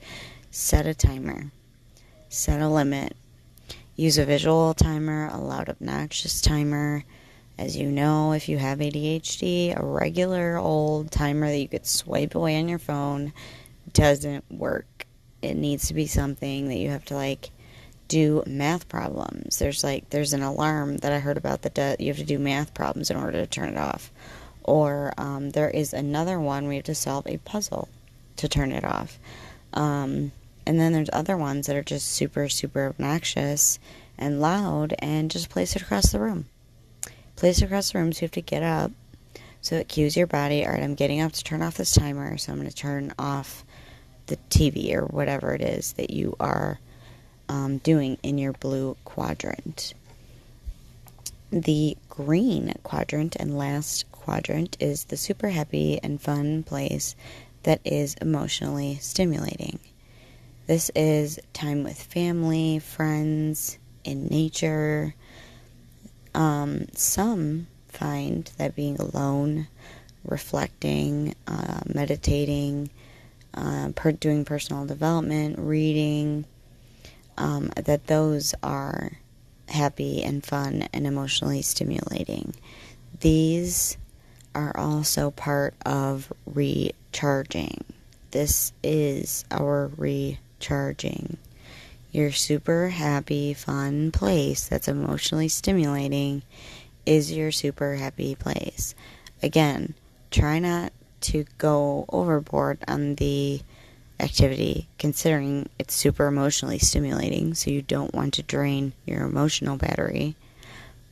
Set 0.53 0.87
a 0.87 0.95
timer, 0.95 1.51
set 2.29 2.61
a 2.61 2.69
limit. 2.69 3.17
Use 3.97 4.17
a 4.17 4.25
visual 4.25 4.75
timer, 4.75 5.29
a 5.33 5.39
loud, 5.39 5.69
obnoxious 5.69 6.41
timer. 6.41 7.03
As 7.59 7.77
you 7.77 7.91
know, 7.91 8.33
if 8.33 8.49
you 8.49 8.59
have 8.59 8.79
ADHD, 8.79 9.77
a 9.77 9.85
regular 9.85 10.57
old 10.57 11.11
timer 11.11 11.49
that 11.49 11.59
you 11.59 11.67
could 11.67 11.87
swipe 11.87 12.37
away 12.37 12.61
on 12.61 12.69
your 12.69 12.79
phone 12.79 13.33
doesn't 13.93 14.45
work. 14.51 15.07
It 15.43 15.55
needs 15.55 15.89
to 15.89 15.95
be 15.95 16.07
something 16.07 16.69
that 16.69 16.79
you 16.79 16.91
have 16.91 17.05
to 17.07 17.15
like 17.15 17.51
do 18.09 18.43
math 18.47 18.89
problems. 18.89 19.59
There's 19.59 19.83
like 19.83 20.11
there's 20.11 20.33
an 20.33 20.43
alarm 20.43 20.99
that 20.99 21.13
I 21.13 21.19
heard 21.19 21.37
about 21.37 21.63
that 21.63 22.01
you 22.01 22.09
have 22.09 22.19
to 22.19 22.25
do 22.25 22.39
math 22.39 22.75
problems 22.75 23.11
in 23.11 23.17
order 23.17 23.33
to 23.33 23.47
turn 23.47 23.71
it 23.71 23.79
off. 23.79 24.11
Or 24.63 25.13
um, 25.17 25.51
there 25.51 25.71
is 25.71 25.93
another 25.93 26.41
one 26.41 26.65
where 26.65 26.73
you 26.73 26.79
have 26.79 26.85
to 26.87 26.95
solve 26.95 27.27
a 27.27 27.39
puzzle 27.39 27.89
to 28.37 28.49
turn 28.49 28.73
it 28.73 28.85
off. 28.85 29.19
Um, 29.73 30.33
and 30.67 30.81
then 30.81 30.93
there's 30.93 31.11
other 31.13 31.37
ones 31.37 31.67
that 31.67 31.77
are 31.77 31.83
just 31.83 32.09
super 32.09 32.49
super 32.49 32.87
obnoxious 32.87 33.79
and 34.19 34.41
loud 34.41 34.95
and 34.99 35.31
just 35.31 35.51
place 35.51 35.77
it 35.77 35.83
across 35.83 36.11
the 36.13 36.21
room. 36.21 36.47
Place 37.37 37.59
it 37.59 37.67
across 37.67 37.93
the 37.93 37.99
room 37.99 38.13
so 38.13 38.23
you 38.23 38.27
have 38.27 38.33
to 38.33 38.41
get 38.41 38.63
up. 38.63 38.91
So 39.61 39.77
it 39.77 39.89
cues 39.89 40.17
your 40.17 40.29
body, 40.29 40.65
all 40.65 40.73
right, 40.73 40.83
I'm 40.83 40.95
getting 40.95 41.21
up 41.21 41.33
to 41.33 41.43
turn 41.43 41.61
off 41.61 41.77
this 41.77 41.93
timer, 41.93 42.39
so 42.39 42.53
I'm 42.53 42.59
going 42.59 42.71
to 42.71 42.75
turn 42.75 43.13
off 43.19 43.65
the 44.27 44.39
TV 44.51 44.95
or 44.95 45.07
whatever 45.07 45.55
it 45.55 45.61
is 45.61 45.93
that 45.95 46.11
you 46.11 46.37
are 46.41 46.79
um, 47.49 47.79
doing 47.79 48.19
in 48.23 48.39
your 48.39 48.53
blue 48.53 48.97
quadrant. 49.05 49.95
The 51.51 51.97
green 52.09 52.75
quadrant 52.83 53.37
and 53.37 53.57
last 53.57 54.11
quadrant 54.11 54.77
is 54.81 55.05
the 55.05 55.17
super 55.17 55.49
happy 55.49 56.01
and 56.03 56.21
fun 56.21 56.65
place 56.65 57.15
that 57.63 57.81
is 57.85 58.15
emotionally 58.21 58.97
stimulating. 59.01 59.79
This 60.67 60.91
is 60.97 61.39
time 61.53 61.85
with 61.85 62.03
family, 62.03 62.81
friends, 62.81 63.79
in 64.03 64.27
nature. 64.27 65.15
Um, 66.35 66.87
some 66.95 67.69
find 67.89 68.51
that 68.59 68.75
being 68.75 68.97
alone, 68.97 69.69
reflecting, 70.25 71.35
uh, 71.47 71.81
meditating, 71.87 72.91
uh, 73.57 73.91
per- 73.95 74.13
doing 74.13 74.45
personal 74.45 74.85
development, 74.87 75.59
reading, 75.59 76.45
um, 77.39 77.71
that 77.77 78.07
those 78.07 78.55
are 78.63 79.13
happy 79.69 80.23
and 80.23 80.45
fun 80.45 80.89
and 80.93 81.07
emotionally 81.07 81.63
stimulating. 81.63 82.55
These 83.21 83.97
are 84.55 84.77
also 84.77 85.31
part 85.31 85.75
of 85.85 86.33
recharging. 86.47 87.85
This 88.31 88.73
is 88.83 89.45
our 89.51 89.91
recharging. 89.97 91.37
Your 92.13 92.33
super 92.33 92.89
happy, 92.89 93.53
fun 93.55 94.11
place 94.13 94.69
that's 94.69 94.89
emotionally 94.89 95.49
stimulating 95.49 96.43
is 97.05 97.33
your 97.33 97.53
super 97.53 97.95
happy 97.95 98.35
place. 98.35 98.95
Again, 99.43 99.95
try 100.31 100.59
not 100.59 100.93
to 101.27 101.45
go 101.59 102.05
overboard 102.09 102.79
on 102.89 103.17
the 103.17 103.61
activity, 104.19 104.89
considering 104.99 105.69
it's 105.79 105.95
super 105.95 106.27
emotionally 106.27 106.79
stimulating, 106.79 107.55
so 107.55 107.71
you 107.71 107.83
don't 107.83 108.15
want 108.15 108.35
to 108.35 108.43
drain 108.43 108.93
your 109.05 109.25
emotional 109.25 109.77
battery. 109.77 110.35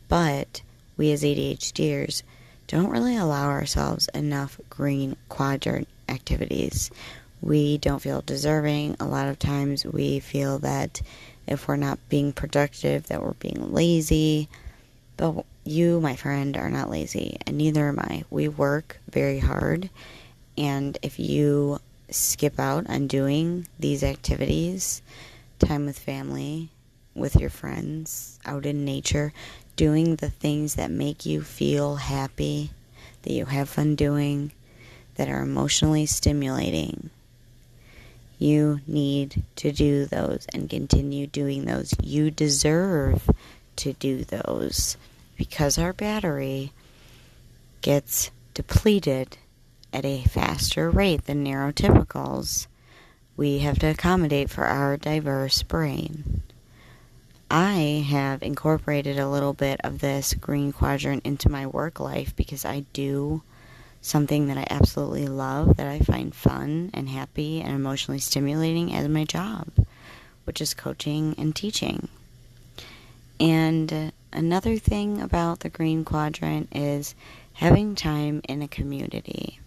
But 0.09 0.63
we 0.97 1.13
as 1.13 1.23
ADHDers 1.23 2.23
don't 2.67 2.91
really 2.91 3.17
allow 3.17 3.49
ourselves 3.49 4.09
enough 4.15 4.61
green 4.71 5.17
quadrant 5.29 5.89
activities. 6.09 6.91
We 7.43 7.79
don't 7.79 8.01
feel 8.01 8.23
deserving. 8.23 8.97
A 9.01 9.05
lot 9.07 9.29
of 9.29 9.39
times 9.39 9.85
we 9.85 10.21
feel 10.21 10.59
that 10.61 11.03
if 11.47 11.69
we're 11.69 11.77
not 11.77 11.99
being 12.09 12.33
productive, 12.33 13.09
that 13.09 13.23
we're 13.23 13.33
being 13.33 13.73
lazy. 13.73 14.49
But 15.17 15.45
you, 15.65 16.01
my 16.01 16.17
friend, 16.17 16.57
are 16.57 16.71
not 16.71 16.91
lazy, 16.91 17.39
and 17.47 17.59
neither 17.59 17.89
am 17.89 17.99
I. 17.99 18.25
We 18.31 18.49
work 18.49 18.99
very 19.11 19.39
hard, 19.39 19.91
and 20.57 20.97
if 21.03 21.19
you 21.19 21.81
skip 22.11 22.61
out 22.61 22.89
on 22.89 23.07
doing 23.07 23.67
these 23.79 24.05
activities, 24.05 25.03
time 25.59 25.87
with 25.87 25.99
family, 25.99 26.69
with 27.15 27.37
your 27.37 27.51
friends, 27.51 28.39
out 28.45 28.67
in 28.67 28.85
nature, 28.85 29.33
doing 29.77 30.17
the 30.17 30.31
things 30.31 30.75
that 30.75 30.91
make 30.91 31.27
you 31.27 31.43
feel 31.43 31.97
happy, 31.97 32.71
that 33.23 33.33
you 33.33 33.47
have 33.47 33.69
fun 33.69 33.95
doing, 33.95 34.53
that 35.15 35.29
are 35.29 35.43
emotionally 35.43 36.07
stimulating. 36.07 37.11
You 38.39 38.81
need 38.87 39.43
to 39.57 39.73
do 39.73 40.07
those 40.07 40.47
and 40.53 40.69
continue 40.69 41.27
doing 41.27 41.65
those. 41.65 41.95
You 42.03 42.31
deserve 42.31 43.31
to 43.77 43.93
do 43.95 44.25
those 44.25 44.97
because 45.37 45.79
our 45.79 45.93
battery 45.93 46.73
gets 47.81 48.31
depleted 48.55 49.37
at 49.93 50.05
a 50.05 50.25
faster 50.25 50.91
rate 50.91 51.25
than 51.27 51.45
neurotypicals. 51.45 52.67
We 53.37 53.59
have 53.61 53.79
to 53.81 53.89
accommodate 53.89 54.51
for 54.51 54.65
our 54.65 54.97
diverse 54.97 55.63
brain. 55.63 56.43
I 57.51 58.05
have 58.09 58.43
incorporated 58.43 59.19
a 59.19 59.29
little 59.29 59.53
bit 59.53 59.81
of 59.85 60.01
this 60.01 60.35
green 60.35 60.73
quadrant 60.73 61.25
into 61.25 61.49
my 61.49 61.67
work 61.67 62.01
life 62.01 62.35
because 62.35 62.65
I 62.65 62.85
do 62.93 63.43
something 64.01 64.49
that 64.49 64.59
I 64.59 64.67
absolutely 64.71 65.29
love, 65.29 65.77
that 65.77 65.87
I 65.87 66.01
find 66.01 66.35
fun 66.35 66.91
and 66.93 67.09
happy 67.09 67.61
and 67.61 67.73
emotionally 67.73 68.19
stimulating 68.19 68.93
as 68.93 69.09
my 69.09 69.25
job, 69.25 69.69
which 70.45 70.61
is 70.61 70.75
coaching 70.75 71.35
and 71.39 71.55
teaching. 71.55 72.09
And 73.41 74.13
another 74.35 74.77
thing 74.77 75.21
about 75.21 75.61
the 75.61 75.71
green 75.71 76.05
quadrant 76.05 76.69
is 76.73 77.15
having 77.55 77.95
time 77.95 78.43
in 78.49 78.61
a 78.63 78.69
community. 78.69 79.61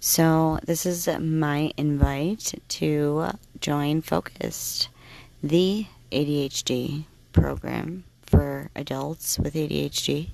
So, 0.00 0.58
this 0.64 0.84
is 0.84 1.08
my 1.18 1.72
invite 1.76 2.54
to 2.68 3.30
join 3.60 4.02
Focused, 4.02 4.88
the 5.42 5.86
ADHD 6.12 7.04
program 7.32 8.04
for 8.22 8.70
adults 8.76 9.38
with 9.38 9.54
ADHD, 9.54 10.30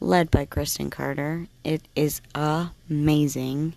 led 0.00 0.30
by 0.30 0.44
Kristen 0.44 0.90
Carder. 0.90 1.46
It 1.64 1.82
is 1.94 2.20
amazing. 2.34 3.74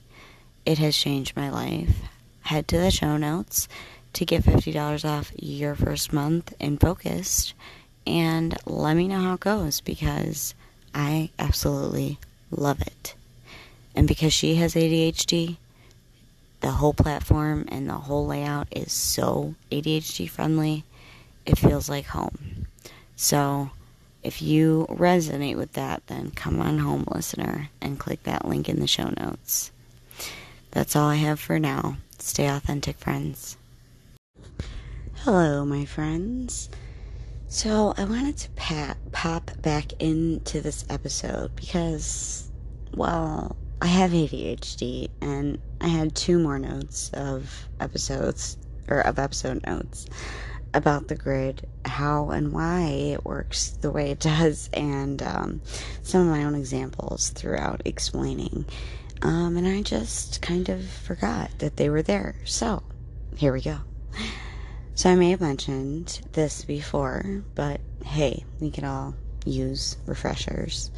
It 0.65 0.77
has 0.77 0.95
changed 0.95 1.35
my 1.35 1.49
life. 1.49 2.01
Head 2.41 2.67
to 2.69 2.77
the 2.77 2.91
show 2.91 3.17
notes 3.17 3.67
to 4.13 4.25
get 4.25 4.43
$50 4.43 5.05
off 5.05 5.31
your 5.37 5.75
first 5.75 6.11
month 6.11 6.53
in 6.59 6.77
Focused 6.77 7.53
and 8.05 8.57
let 8.65 8.95
me 8.95 9.07
know 9.07 9.19
how 9.19 9.33
it 9.35 9.39
goes 9.39 9.81
because 9.81 10.53
I 10.93 11.29
absolutely 11.39 12.19
love 12.49 12.81
it. 12.81 13.15
And 13.95 14.07
because 14.07 14.33
she 14.33 14.55
has 14.55 14.75
ADHD, 14.75 15.57
the 16.61 16.71
whole 16.71 16.93
platform 16.93 17.65
and 17.69 17.89
the 17.89 17.93
whole 17.93 18.25
layout 18.25 18.67
is 18.71 18.91
so 18.91 19.55
ADHD 19.71 20.29
friendly, 20.29 20.83
it 21.45 21.57
feels 21.57 21.89
like 21.89 22.05
home. 22.05 22.67
So, 23.15 23.71
if 24.23 24.41
you 24.41 24.85
resonate 24.89 25.57
with 25.57 25.73
that, 25.73 26.05
then 26.07 26.31
come 26.31 26.61
on 26.61 26.77
home, 26.77 27.05
listener, 27.07 27.69
and 27.81 27.99
click 27.99 28.23
that 28.23 28.47
link 28.47 28.69
in 28.69 28.79
the 28.79 28.87
show 28.87 29.11
notes. 29.19 29.71
That's 30.71 30.95
all 30.95 31.09
I 31.09 31.15
have 31.15 31.39
for 31.39 31.59
now. 31.59 31.97
Stay 32.19 32.47
authentic, 32.47 32.97
friends. 32.97 33.57
Hello, 35.23 35.65
my 35.65 35.85
friends. 35.85 36.69
So, 37.53 37.93
I 37.97 38.05
wanted 38.05 38.37
to 38.37 38.49
pat, 38.51 38.97
pop 39.11 39.51
back 39.61 40.01
into 40.01 40.61
this 40.61 40.85
episode 40.89 41.53
because, 41.57 42.49
well, 42.95 43.57
I 43.81 43.87
have 43.87 44.11
ADHD, 44.11 45.09
and 45.19 45.59
I 45.81 45.89
had 45.89 46.15
two 46.15 46.39
more 46.39 46.57
notes 46.57 47.11
of 47.13 47.67
episodes 47.81 48.57
or 48.87 49.01
of 49.01 49.19
episode 49.19 49.67
notes 49.67 50.05
about 50.73 51.09
the 51.09 51.15
grid, 51.15 51.67
how 51.83 52.29
and 52.29 52.53
why 52.53 52.83
it 52.83 53.25
works 53.25 53.71
the 53.71 53.91
way 53.91 54.11
it 54.11 54.19
does, 54.21 54.69
and 54.71 55.21
um, 55.21 55.61
some 56.03 56.21
of 56.21 56.27
my 56.27 56.45
own 56.45 56.55
examples 56.55 57.31
throughout 57.31 57.81
explaining. 57.83 58.63
Um, 59.23 59.57
and 59.57 59.67
I 59.67 59.81
just 59.81 60.41
kind 60.41 60.69
of 60.69 60.85
forgot 60.85 61.51
that 61.59 61.75
they 61.75 61.89
were 61.89 62.01
there. 62.01 62.35
So 62.45 62.81
here 63.35 63.51
we 63.51 63.59
go. 63.59 63.79
So 65.01 65.09
I 65.09 65.15
may 65.15 65.31
have 65.31 65.41
mentioned 65.41 66.21
this 66.33 66.63
before, 66.63 67.43
but 67.55 67.81
hey, 68.05 68.45
we 68.59 68.69
can 68.69 68.85
all 68.85 69.15
use 69.45 69.97
refreshers. 70.05 70.91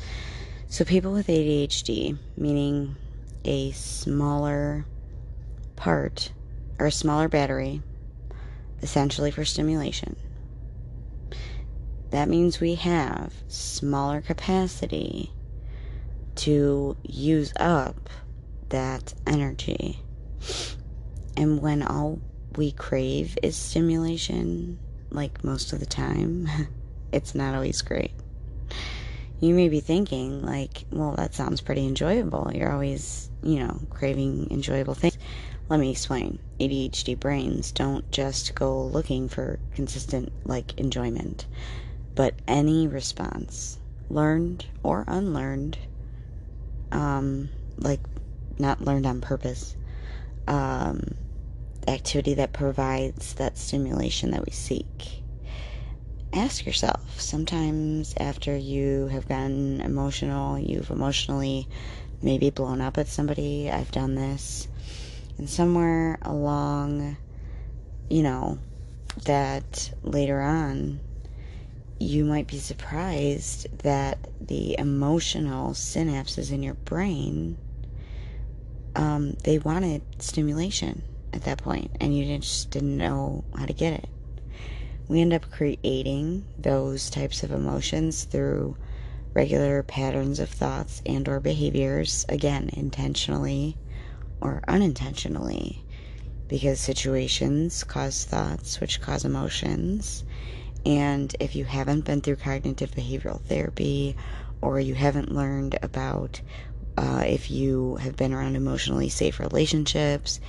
So, 0.67 0.83
people 0.83 1.13
with 1.13 1.27
ADHD, 1.27 2.17
meaning 2.35 2.97
a 3.45 3.71
smaller 3.71 4.85
part 5.77 6.33
or 6.79 6.87
a 6.87 6.91
smaller 6.91 7.29
battery, 7.29 7.81
essentially 8.81 9.31
for 9.31 9.45
stimulation, 9.45 10.17
that 12.09 12.27
means 12.27 12.59
we 12.59 12.75
have 12.75 13.33
smaller 13.47 14.19
capacity 14.19 15.31
to 16.35 16.97
use 17.03 17.53
up 17.55 18.09
that 18.67 19.13
energy. 19.25 20.01
And 21.37 21.61
when 21.61 21.81
all 21.81 22.19
we 22.57 22.71
crave 22.71 23.37
is 23.43 23.55
stimulation, 23.55 24.79
like 25.09 25.43
most 25.43 25.73
of 25.73 25.79
the 25.79 25.85
time, 25.85 26.47
it's 27.11 27.35
not 27.35 27.55
always 27.55 27.81
great 27.81 28.11
you 29.43 29.53
may 29.53 29.67
be 29.67 29.81
thinking, 29.81 30.41
like, 30.41 30.85
well, 30.89 31.15
that 31.17 31.33
sounds 31.33 31.59
pretty 31.59 31.85
enjoyable. 31.85 32.49
You're 32.55 32.71
always, 32.71 33.29
you 33.43 33.59
know, 33.59 33.77
craving 33.89 34.47
enjoyable 34.51 34.93
things. 34.93 35.17
Let 35.67 35.81
me 35.81 35.91
explain. 35.91 36.39
ADHD 36.61 37.19
brains 37.19 37.73
don't 37.73 38.09
just 38.09 38.55
go 38.55 38.85
looking 38.85 39.27
for 39.27 39.59
consistent, 39.75 40.31
like, 40.45 40.79
enjoyment, 40.79 41.45
but 42.15 42.35
any 42.47 42.87
response, 42.87 43.79
learned 44.09 44.65
or 44.81 45.03
unlearned, 45.09 45.77
um, 46.93 47.49
like, 47.77 47.99
not 48.57 48.79
learned 48.79 49.05
on 49.05 49.19
purpose, 49.19 49.75
um, 50.47 51.01
activity 51.87 52.35
that 52.35 52.53
provides 52.53 53.33
that 53.35 53.57
stimulation 53.57 54.31
that 54.31 54.45
we 54.45 54.51
seek 54.51 55.23
ask 56.33 56.65
yourself 56.65 57.19
sometimes 57.19 58.13
after 58.17 58.57
you 58.57 59.07
have 59.07 59.27
gotten 59.27 59.81
emotional, 59.81 60.57
you've 60.57 60.89
emotionally 60.89 61.67
maybe 62.21 62.49
blown 62.49 62.81
up 62.81 62.97
at 62.97 63.07
somebody. 63.07 63.69
I've 63.69 63.91
done 63.91 64.15
this. 64.15 64.67
And 65.37 65.49
somewhere 65.49 66.17
along, 66.21 67.17
you 68.09 68.23
know, 68.23 68.57
that 69.25 69.91
later 70.01 70.41
on, 70.41 70.99
you 71.99 72.25
might 72.25 72.47
be 72.47 72.57
surprised 72.57 73.77
that 73.79 74.17
the 74.41 74.77
emotional 74.77 75.71
synapses 75.71 76.51
in 76.51 76.63
your 76.63 76.73
brain, 76.73 77.57
um, 78.95 79.33
they 79.43 79.59
wanted 79.59 80.01
stimulation 80.19 81.03
at 81.33 81.43
that 81.43 81.57
point, 81.57 81.91
and 81.99 82.15
you 82.15 82.37
just 82.37 82.69
didn't 82.69 82.97
know 82.97 83.43
how 83.57 83.65
to 83.65 83.73
get 83.73 83.93
it. 83.93 84.09
We 85.07 85.19
end 85.21 85.33
up 85.33 85.51
creating 85.51 86.45
those 86.57 87.09
types 87.09 87.43
of 87.43 87.51
emotions 87.51 88.23
through 88.23 88.77
regular 89.33 89.83
patterns 89.83 90.39
of 90.39 90.49
thoughts 90.49 91.01
and 91.05 91.27
or 91.27 91.39
behaviors 91.39 92.25
again 92.29 92.69
intentionally 92.73 93.75
or 94.39 94.61
unintentionally 94.67 95.83
because 96.47 96.79
situations 96.79 97.83
cause 97.83 98.25
thoughts 98.25 98.79
which 98.79 99.01
cause 99.01 99.25
emotions. 99.25 100.23
And 100.85 101.35
if 101.39 101.55
you 101.55 101.65
haven't 101.65 102.05
been 102.05 102.21
through 102.21 102.35
cognitive 102.37 102.91
behavioral 102.91 103.41
therapy 103.41 104.15
or 104.61 104.79
you 104.79 104.93
haven't 104.95 105.33
learned 105.33 105.79
about 105.81 106.41
uh, 106.95 107.23
if 107.25 107.49
you 107.49 107.95
have 107.95 108.15
been 108.15 108.33
around 108.33 108.55
emotionally 108.55 109.09
safe 109.09 109.39
relationships, 109.39 110.39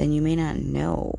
then 0.00 0.12
you 0.12 0.22
may 0.22 0.34
not 0.34 0.56
know 0.56 1.12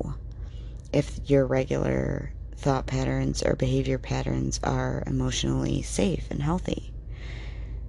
if 0.92 1.20
your 1.30 1.46
regular 1.46 2.32
thought 2.56 2.84
patterns 2.84 3.40
or 3.40 3.54
behavior 3.54 3.96
patterns 3.96 4.58
are 4.64 5.04
emotionally 5.06 5.82
safe 5.82 6.28
and 6.32 6.42
healthy. 6.42 6.92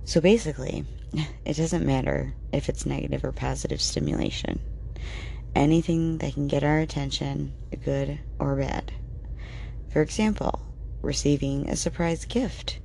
So 0.06 0.22
basically, 0.22 0.86
it 1.46 1.58
doesn't 1.58 1.84
matter 1.84 2.36
if 2.52 2.70
it's 2.70 2.86
negative 2.86 3.24
or 3.24 3.32
positive 3.32 3.82
stimulation. 3.82 4.60
Anything 5.56 6.20
that 6.20 6.36
can 6.36 6.48
get 6.48 6.64
our 6.64 6.78
attention, 6.78 7.54
good 7.84 8.20
or 8.38 8.56
bad. 8.56 8.92
For 9.90 10.04
example, 10.04 10.62
receiving 11.02 11.68
a 11.70 11.76
surprise 11.76 12.26
gift, 12.26 12.78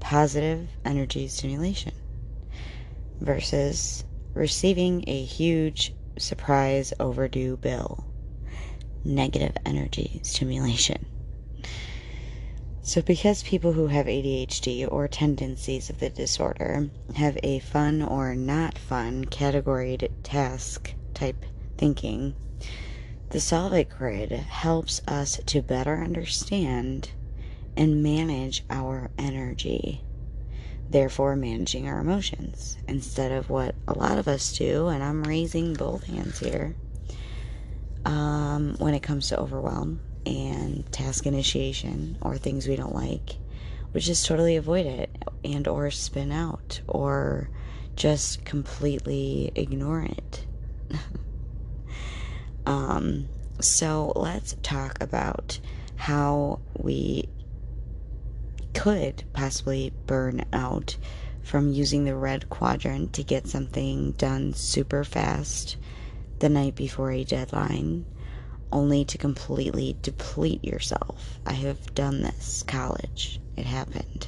positive 0.00 0.66
energy 0.82 1.28
stimulation, 1.28 1.92
versus 3.20 4.02
receiving 4.32 5.04
a 5.06 5.22
huge 5.22 5.92
surprise 6.18 6.92
overdue 7.00 7.56
bill, 7.56 8.04
negative 9.04 9.56
energy 9.64 10.20
stimulation. 10.22 11.06
So, 12.82 13.00
because 13.00 13.42
people 13.42 13.72
who 13.72 13.86
have 13.86 14.06
ADHD 14.06 14.86
or 14.90 15.08
tendencies 15.08 15.88
of 15.88 16.00
the 16.00 16.10
disorder 16.10 16.90
have 17.16 17.38
a 17.42 17.60
fun 17.60 18.02
or 18.02 18.34
not 18.34 18.76
fun 18.76 19.24
categoried 19.24 20.10
task 20.22 20.94
type 21.14 21.46
thinking, 21.78 22.34
the 23.30 23.40
Solve 23.40 23.72
It 23.72 23.88
Grid 23.88 24.30
helps 24.32 25.00
us 25.08 25.40
to 25.46 25.62
better 25.62 26.02
understand 26.02 27.10
and 27.76 28.02
manage 28.02 28.64
our 28.68 29.10
energy, 29.18 30.04
therefore, 30.94 31.34
managing 31.34 31.88
our 31.88 31.98
emotions 31.98 32.78
instead 32.86 33.32
of 33.32 33.50
what 33.50 33.74
a 33.88 33.98
lot 33.98 34.16
of 34.16 34.28
us 34.28 34.56
do, 34.56 34.86
and 34.86 35.02
I'm 35.02 35.24
raising 35.24 35.74
both 35.74 36.04
hands 36.04 36.38
here 36.38 36.76
um, 38.04 38.76
when 38.78 38.94
it 38.94 39.02
comes 39.02 39.28
to 39.28 39.40
overwhelm 39.40 40.00
and 40.24 40.90
task 40.92 41.26
initiation 41.26 42.16
or 42.22 42.36
things 42.36 42.68
we 42.68 42.76
don't 42.76 42.94
like, 42.94 43.38
which 43.90 44.08
is 44.08 44.22
totally 44.22 44.54
avoid 44.54 44.86
it 44.86 45.10
and 45.42 45.66
or 45.66 45.90
spin 45.90 46.30
out 46.30 46.80
or 46.86 47.50
just 47.96 48.44
completely 48.44 49.50
ignore 49.56 50.02
it. 50.02 50.46
um, 52.66 53.28
so 53.60 54.12
let's 54.14 54.54
talk 54.62 55.02
about 55.02 55.58
how 55.96 56.60
we 56.78 57.28
could 58.74 59.24
possibly 59.32 59.92
burn 60.06 60.44
out 60.52 60.96
from 61.42 61.72
using 61.72 62.04
the 62.04 62.14
red 62.14 62.50
quadrant 62.50 63.12
to 63.14 63.22
get 63.22 63.46
something 63.46 64.12
done 64.12 64.52
super 64.54 65.04
fast 65.04 65.76
the 66.40 66.48
night 66.48 66.74
before 66.74 67.12
a 67.12 67.24
deadline 67.24 68.04
only 68.72 69.04
to 69.04 69.16
completely 69.16 69.96
deplete 70.02 70.64
yourself. 70.64 71.38
I 71.46 71.52
have 71.52 71.94
done 71.94 72.22
this, 72.22 72.64
college. 72.64 73.40
It 73.56 73.66
happened. 73.66 74.26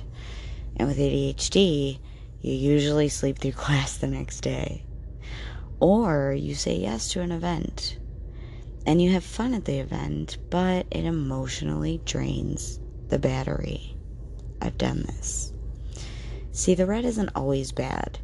And 0.76 0.86
with 0.86 0.98
ADHD, 0.98 1.98
you 2.40 2.52
usually 2.52 3.08
sleep 3.08 3.38
through 3.38 3.52
class 3.64 3.96
the 3.96 4.06
next 4.06 4.40
day. 4.40 4.84
Or 5.80 6.32
you 6.32 6.54
say 6.54 6.76
yes 6.76 7.10
to 7.12 7.20
an 7.20 7.32
event 7.32 7.98
and 8.86 9.02
you 9.02 9.10
have 9.10 9.24
fun 9.24 9.52
at 9.52 9.64
the 9.64 9.78
event, 9.78 10.38
but 10.48 10.86
it 10.92 11.04
emotionally 11.04 12.00
drains 12.04 12.78
the 13.08 13.18
battery. 13.18 13.95
I've 14.60 14.78
done 14.78 15.02
this. 15.02 15.52
See, 16.52 16.74
the 16.74 16.86
red 16.86 17.04
isn't 17.04 17.30
always 17.34 17.72
bad. 17.72 18.18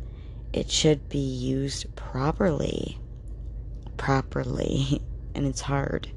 It 0.53 0.71
should 0.71 1.09
be 1.09 1.19
used 1.19 1.95
properly. 1.97 2.99
Properly. 3.97 5.03
and 5.35 5.47
it's 5.47 5.61
hard 5.61 6.09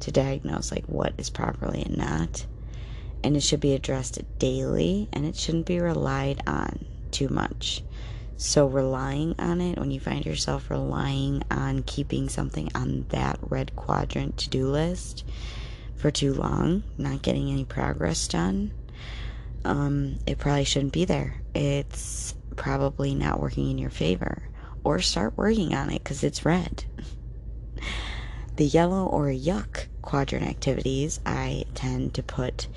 to 0.00 0.10
diagnose 0.10 0.72
like 0.72 0.84
what 0.86 1.14
is 1.18 1.30
properly 1.30 1.82
and 1.82 1.96
not. 1.96 2.46
And 3.24 3.36
it 3.36 3.42
should 3.42 3.60
be 3.60 3.74
addressed 3.74 4.20
daily 4.38 5.08
and 5.12 5.24
it 5.24 5.36
shouldn't 5.36 5.66
be 5.66 5.80
relied 5.80 6.42
on 6.46 6.84
too 7.10 7.28
much. 7.28 7.82
So, 8.36 8.66
relying 8.66 9.36
on 9.38 9.60
it, 9.60 9.78
when 9.78 9.92
you 9.92 10.00
find 10.00 10.26
yourself 10.26 10.68
relying 10.68 11.44
on 11.48 11.84
keeping 11.84 12.28
something 12.28 12.70
on 12.74 13.06
that 13.10 13.38
red 13.40 13.76
quadrant 13.76 14.36
to 14.38 14.50
do 14.50 14.66
list 14.66 15.24
for 15.94 16.10
too 16.10 16.34
long, 16.34 16.82
not 16.98 17.22
getting 17.22 17.50
any 17.50 17.64
progress 17.64 18.26
done, 18.26 18.72
um, 19.64 20.18
it 20.26 20.38
probably 20.38 20.64
shouldn't 20.64 20.92
be 20.92 21.04
there. 21.04 21.42
It's 21.54 22.34
probably 22.56 23.14
not 23.14 23.40
working 23.40 23.70
in 23.70 23.78
your 23.78 23.90
favor. 23.90 24.48
Or 24.84 25.00
start 25.00 25.36
working 25.36 25.74
on 25.74 25.90
it 25.90 26.02
because 26.02 26.24
it's 26.24 26.44
red. 26.44 26.84
The 28.56 28.66
yellow 28.66 29.06
or 29.06 29.28
yuck 29.28 29.86
quadrant 30.02 30.46
activities 30.46 31.20
I 31.24 31.64
tend 31.74 32.12
to 32.14 32.22
put 32.22 32.68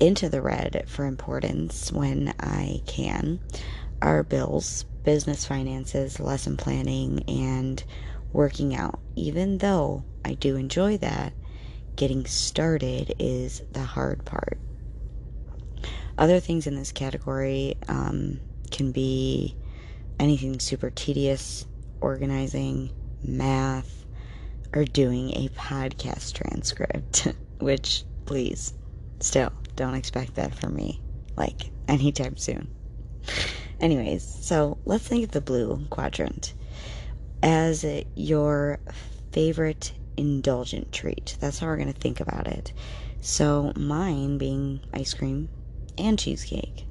into 0.00 0.28
the 0.28 0.42
red 0.42 0.84
for 0.88 1.06
importance 1.06 1.92
when 1.92 2.34
I 2.40 2.82
can 2.86 3.38
are 4.02 4.24
bills, 4.24 4.84
business 5.04 5.44
finances, 5.44 6.18
lesson 6.18 6.56
planning, 6.56 7.22
and 7.28 7.82
working 8.32 8.74
out. 8.74 8.98
Even 9.14 9.58
though 9.58 10.02
I 10.24 10.34
do 10.34 10.56
enjoy 10.56 10.98
that, 10.98 11.32
getting 11.94 12.26
started 12.26 13.14
is 13.20 13.62
the 13.72 13.84
hard 13.84 14.24
part. 14.24 14.58
Other 16.18 16.40
things 16.40 16.66
in 16.66 16.74
this 16.74 16.90
category 16.90 17.76
um, 17.86 18.40
can 18.72 18.90
be 18.90 19.54
anything 20.18 20.58
super 20.58 20.90
tedious, 20.90 21.64
organizing, 22.00 22.90
math, 23.22 24.04
or 24.74 24.84
doing 24.84 25.30
a 25.30 25.48
podcast 25.50 26.34
transcript, 26.34 27.28
which, 27.60 28.02
please, 28.26 28.74
still, 29.20 29.52
don't 29.76 29.94
expect 29.94 30.34
that 30.34 30.52
from 30.56 30.74
me, 30.74 31.00
like, 31.36 31.70
anytime 31.86 32.36
soon. 32.36 32.68
Anyways, 33.80 34.24
so 34.24 34.76
let's 34.86 35.06
think 35.06 35.22
of 35.24 35.30
the 35.30 35.40
blue 35.40 35.86
quadrant 35.88 36.52
as 37.44 37.86
your 38.16 38.80
favorite 39.30 39.92
indulgent 40.16 40.90
treat. 40.90 41.36
That's 41.38 41.60
how 41.60 41.68
we're 41.68 41.76
going 41.76 41.92
to 41.92 42.00
think 42.00 42.18
about 42.18 42.48
it. 42.48 42.72
So, 43.20 43.72
mine 43.76 44.36
being 44.38 44.80
ice 44.92 45.14
cream 45.14 45.48
and 45.98 46.18
cheesecake. 46.18 46.86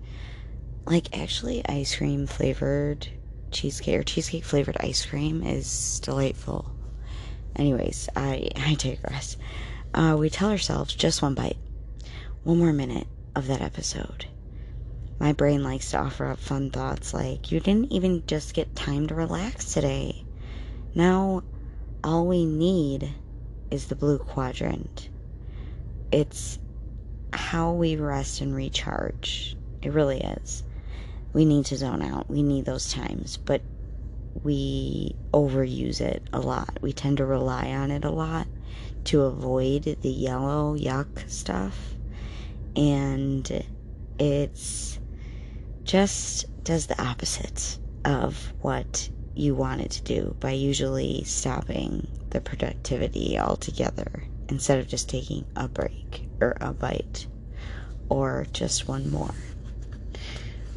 Like, 0.86 1.18
actually, 1.18 1.66
ice 1.68 1.96
cream 1.96 2.28
flavored 2.28 3.08
cheesecake 3.52 4.00
or 4.00 4.04
cheesecake 4.04 4.44
flavored 4.44 4.78
ice 4.80 5.06
cream 5.06 5.44
is 5.44 6.00
delightful. 6.02 6.72
Anyways, 7.56 8.10
I, 8.16 8.50
I 8.56 8.76
digress. 8.76 9.38
Uh, 9.94 10.16
we 10.18 10.30
tell 10.30 10.50
ourselves 10.50 10.94
just 10.94 11.22
one 11.22 11.34
bite, 11.34 11.58
one 12.44 12.60
more 12.60 12.74
minute 12.74 13.08
of 13.36 13.48
that 13.48 13.62
episode. 13.62 14.26
My 15.20 15.34
brain 15.34 15.64
likes 15.64 15.92
to 15.92 15.98
offer 15.98 16.28
up 16.28 16.40
fun 16.40 16.70
thoughts 16.70 17.14
like, 17.14 17.52
you 17.52 17.60
didn't 17.60 17.92
even 17.92 18.24
just 18.28 18.54
get 18.54 18.76
time 18.76 19.08
to 19.08 19.16
relax 19.16 19.74
today. 19.74 20.24
Now, 20.94 21.44
all 22.04 22.28
we 22.28 22.46
need 22.46 23.12
is 23.72 23.88
the 23.88 23.96
blue 23.96 24.20
quadrant. 24.20 25.10
It's 26.12 26.60
how 27.34 27.72
we 27.72 27.96
rest 27.96 28.42
and 28.42 28.56
recharge. 28.56 29.56
It 29.82 29.94
really 29.94 30.22
is. 30.22 30.64
We 31.34 31.46
need 31.46 31.66
to 31.68 31.78
zone 31.78 32.02
out. 32.02 32.30
We 32.30 32.44
need 32.44 32.66
those 32.66 32.92
times. 32.92 33.38
But 33.38 33.62
we 34.44 35.16
overuse 35.34 36.02
it 36.02 36.24
a 36.34 36.40
lot. 36.40 36.80
We 36.82 36.94
tend 36.94 37.18
to 37.18 37.26
rely 37.26 37.72
on 37.72 37.92
it 37.92 38.06
a 38.06 38.12
lot 38.12 38.48
to 39.06 39.22
avoid 39.22 39.98
the 40.02 40.10
yellow 40.10 40.76
yuck 40.76 41.30
stuff. 41.30 41.96
And 42.76 43.64
it's 44.20 45.00
just 45.84 46.46
does 46.64 46.88
the 46.88 47.02
opposite 47.02 47.78
of 48.04 48.54
what 48.62 49.10
you 49.36 49.56
want 49.56 49.82
it 49.82 49.92
to 49.92 50.04
do 50.04 50.36
by 50.40 50.52
usually 50.52 51.24
stopping 51.24 52.08
the 52.32 52.42
productivity 52.42 53.40
altogether 53.40 54.24
instead 54.50 54.80
of 54.80 54.88
just 54.88 55.10
taking 55.10 55.46
a 55.56 55.68
break 55.68 56.28
or 56.42 56.56
a 56.62 56.74
bite 56.74 57.28
or 58.10 58.48
just 58.54 58.88
one 58.88 59.10
more. 59.10 59.34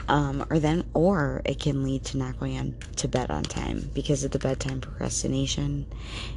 Um, 0.09 0.44
or 0.50 0.59
then 0.59 0.85
or 0.92 1.40
it 1.44 1.61
can 1.61 1.85
lead 1.85 2.04
to 2.06 2.18
not 2.18 2.40
going 2.40 2.59
on 2.59 2.74
to 2.96 3.06
bed 3.06 3.30
on 3.30 3.44
time. 3.44 3.90
Because 3.94 4.24
of 4.24 4.33
the 4.33 4.40
bedtime 4.40 4.80
procrastination 4.80 5.87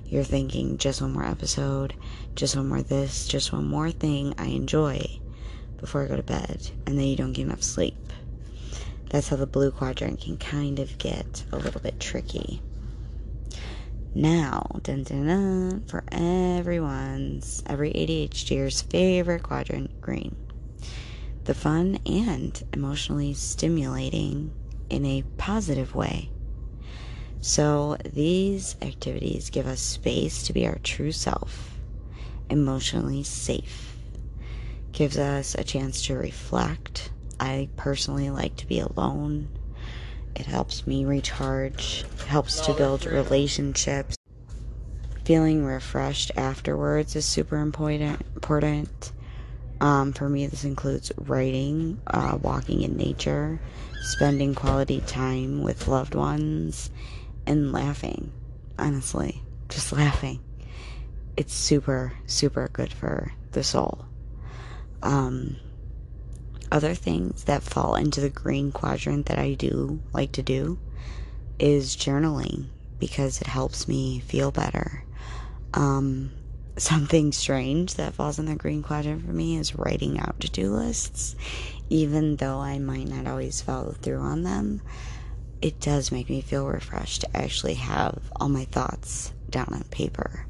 you're 0.06 0.24
thinking 0.24 0.78
just 0.78 1.02
one 1.02 1.14
more 1.14 1.26
episode 1.26 1.96
just 2.36 2.56
one 2.56 2.68
more 2.68 2.84
this 2.84 3.28
just 3.28 3.52
one 3.52 3.68
more 3.68 3.90
thing 3.90 4.34
i 4.38 4.46
enjoy 4.46 5.04
before 5.78 6.04
i 6.04 6.08
go 6.08 6.16
to 6.16 6.24
bed. 6.24 6.70
And 6.86 6.98
then 6.98 7.06
you 7.08 7.16
don't 7.16 7.34
get 7.34 7.48
enough 7.48 7.64
sleep. 7.64 7.98
That's 9.10 9.30
how 9.30 9.36
the 9.36 9.48
blue 9.48 9.72
quadrant 9.72 10.22
can 10.22 10.38
kind 10.38 10.80
of 10.80 10.98
get 10.98 11.44
a 11.52 11.58
little 11.58 11.82
bit 11.82 12.00
tricky 12.00 12.62
now 14.16 14.66
dun, 14.84 15.04
dun, 15.04 15.28
dun, 15.28 15.84
for 15.88 16.04
everyone's 16.12 17.64
every 17.66 17.92
adhder's 17.94 18.82
favorite 18.82 19.44
quadrant 19.44 20.02
green 20.02 20.36
the 21.46 21.54
fun 21.54 22.00
and 22.06 22.64
emotionally 22.72 23.34
stimulating 23.34 24.52
in 24.90 25.06
a 25.06 25.24
positive 25.38 25.94
way. 25.94 26.30
So, 27.42 27.98
these 28.14 28.78
activities 28.82 29.50
give 29.50 29.68
us 29.68 29.82
space 29.82 30.44
to 30.44 30.54
be 30.54 30.66
our 30.66 30.78
true 30.84 31.12
self, 31.12 31.78
emotionally 32.50 33.24
safe, 33.24 33.98
gives 34.94 35.18
us 35.18 35.54
a 35.56 35.64
chance 35.66 36.06
to 36.06 36.16
reflect. 36.16 37.12
I 37.40 37.68
personally 37.76 38.30
like 38.30 38.56
to 38.58 38.68
be 38.68 38.80
alone. 38.80 39.50
It 40.36 40.46
helps 40.46 40.88
me 40.88 41.06
recharge, 41.06 42.06
helps 42.28 42.60
to 42.62 42.74
build 42.74 43.06
relationships. 43.06 44.18
Feeling 45.26 45.64
refreshed 45.64 46.32
afterwards 46.36 47.16
is 47.16 47.26
super 47.26 47.58
important. 47.58 48.22
important. 48.36 49.12
Um, 49.80 50.14
for 50.14 50.30
me, 50.30 50.48
this 50.48 50.64
includes 50.64 51.12
writing, 51.18 52.02
uh, 52.08 52.38
walking 52.42 52.82
in 52.82 52.96
nature, 52.96 53.60
spending 54.02 54.56
quality 54.56 55.02
time 55.02 55.62
with 55.62 55.88
loved 55.88 56.16
ones, 56.16 56.90
and 57.46 57.72
laughing. 57.72 58.32
Honestly, 58.80 59.42
just 59.70 59.92
laughing. 59.92 60.40
It's 61.36 61.54
super, 61.54 62.14
super 62.26 62.70
good 62.72 62.94
for 62.94 63.34
the 63.52 63.64
soul. 63.64 64.06
Um, 65.02 65.58
other 66.74 66.96
things 66.96 67.44
that 67.44 67.62
fall 67.62 67.96
into 67.96 68.20
the 68.20 68.30
green 68.30 68.72
quadrant 68.72 69.28
that 69.28 69.38
I 69.38 69.54
do 69.54 70.02
like 70.12 70.32
to 70.34 70.42
do 70.42 70.80
is 71.60 71.96
journaling 71.96 72.66
because 73.00 73.40
it 73.40 73.48
helps 73.48 73.88
me 73.88 74.20
feel 74.22 74.52
better. 74.52 75.04
Um, 75.76 76.32
something 76.78 77.32
strange 77.32 77.94
that 77.94 78.16
falls 78.16 78.40
in 78.40 78.48
the 78.48 78.56
green 78.56 78.82
quadrant 78.82 79.24
for 79.24 79.32
me 79.32 79.58
is 79.58 79.76
writing 79.76 80.20
out 80.20 80.40
to 80.40 80.50
do 80.50 80.74
lists. 80.74 81.36
Even 81.92 82.38
though 82.38 82.58
I 82.58 82.80
might 82.80 83.08
not 83.08 83.28
always 83.28 83.62
follow 83.62 83.92
through 83.92 84.22
on 84.22 84.42
them, 84.42 84.82
it 85.62 85.80
does 85.80 86.12
make 86.12 86.28
me 86.28 86.42
feel 86.42 86.66
refreshed 86.66 87.22
to 87.22 87.38
actually 87.38 87.76
have 87.76 88.20
all 88.36 88.50
my 88.50 88.66
thoughts 88.66 89.32
down 89.52 89.70
on 89.72 89.84
paper. 89.92 90.48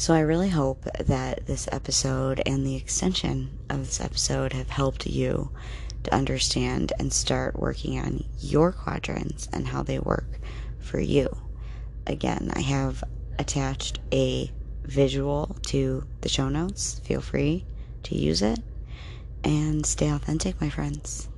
So 0.00 0.14
I 0.14 0.20
really 0.20 0.48
hope 0.48 0.86
that 0.98 1.44
this 1.44 1.68
episode 1.70 2.40
and 2.46 2.66
the 2.66 2.74
extension 2.74 3.58
of 3.68 3.80
this 3.80 4.00
episode 4.00 4.54
have 4.54 4.70
helped 4.70 5.06
you 5.06 5.50
to 6.04 6.14
understand 6.14 6.94
and 6.98 7.12
start 7.12 7.60
working 7.60 7.98
on 7.98 8.24
your 8.38 8.72
quadrants 8.72 9.46
and 9.52 9.66
how 9.68 9.82
they 9.82 9.98
work 9.98 10.40
for 10.78 10.98
you. 10.98 11.28
Again, 12.06 12.50
I 12.54 12.60
have 12.60 13.04
attached 13.38 13.98
a 14.10 14.50
visual 14.84 15.54
to 15.66 16.06
the 16.22 16.30
show 16.30 16.48
notes. 16.48 17.02
Feel 17.04 17.20
free 17.20 17.66
to 18.04 18.16
use 18.16 18.40
it 18.40 18.60
and 19.44 19.84
stay 19.84 20.08
authentic, 20.08 20.58
my 20.62 20.70
friends. 20.70 21.28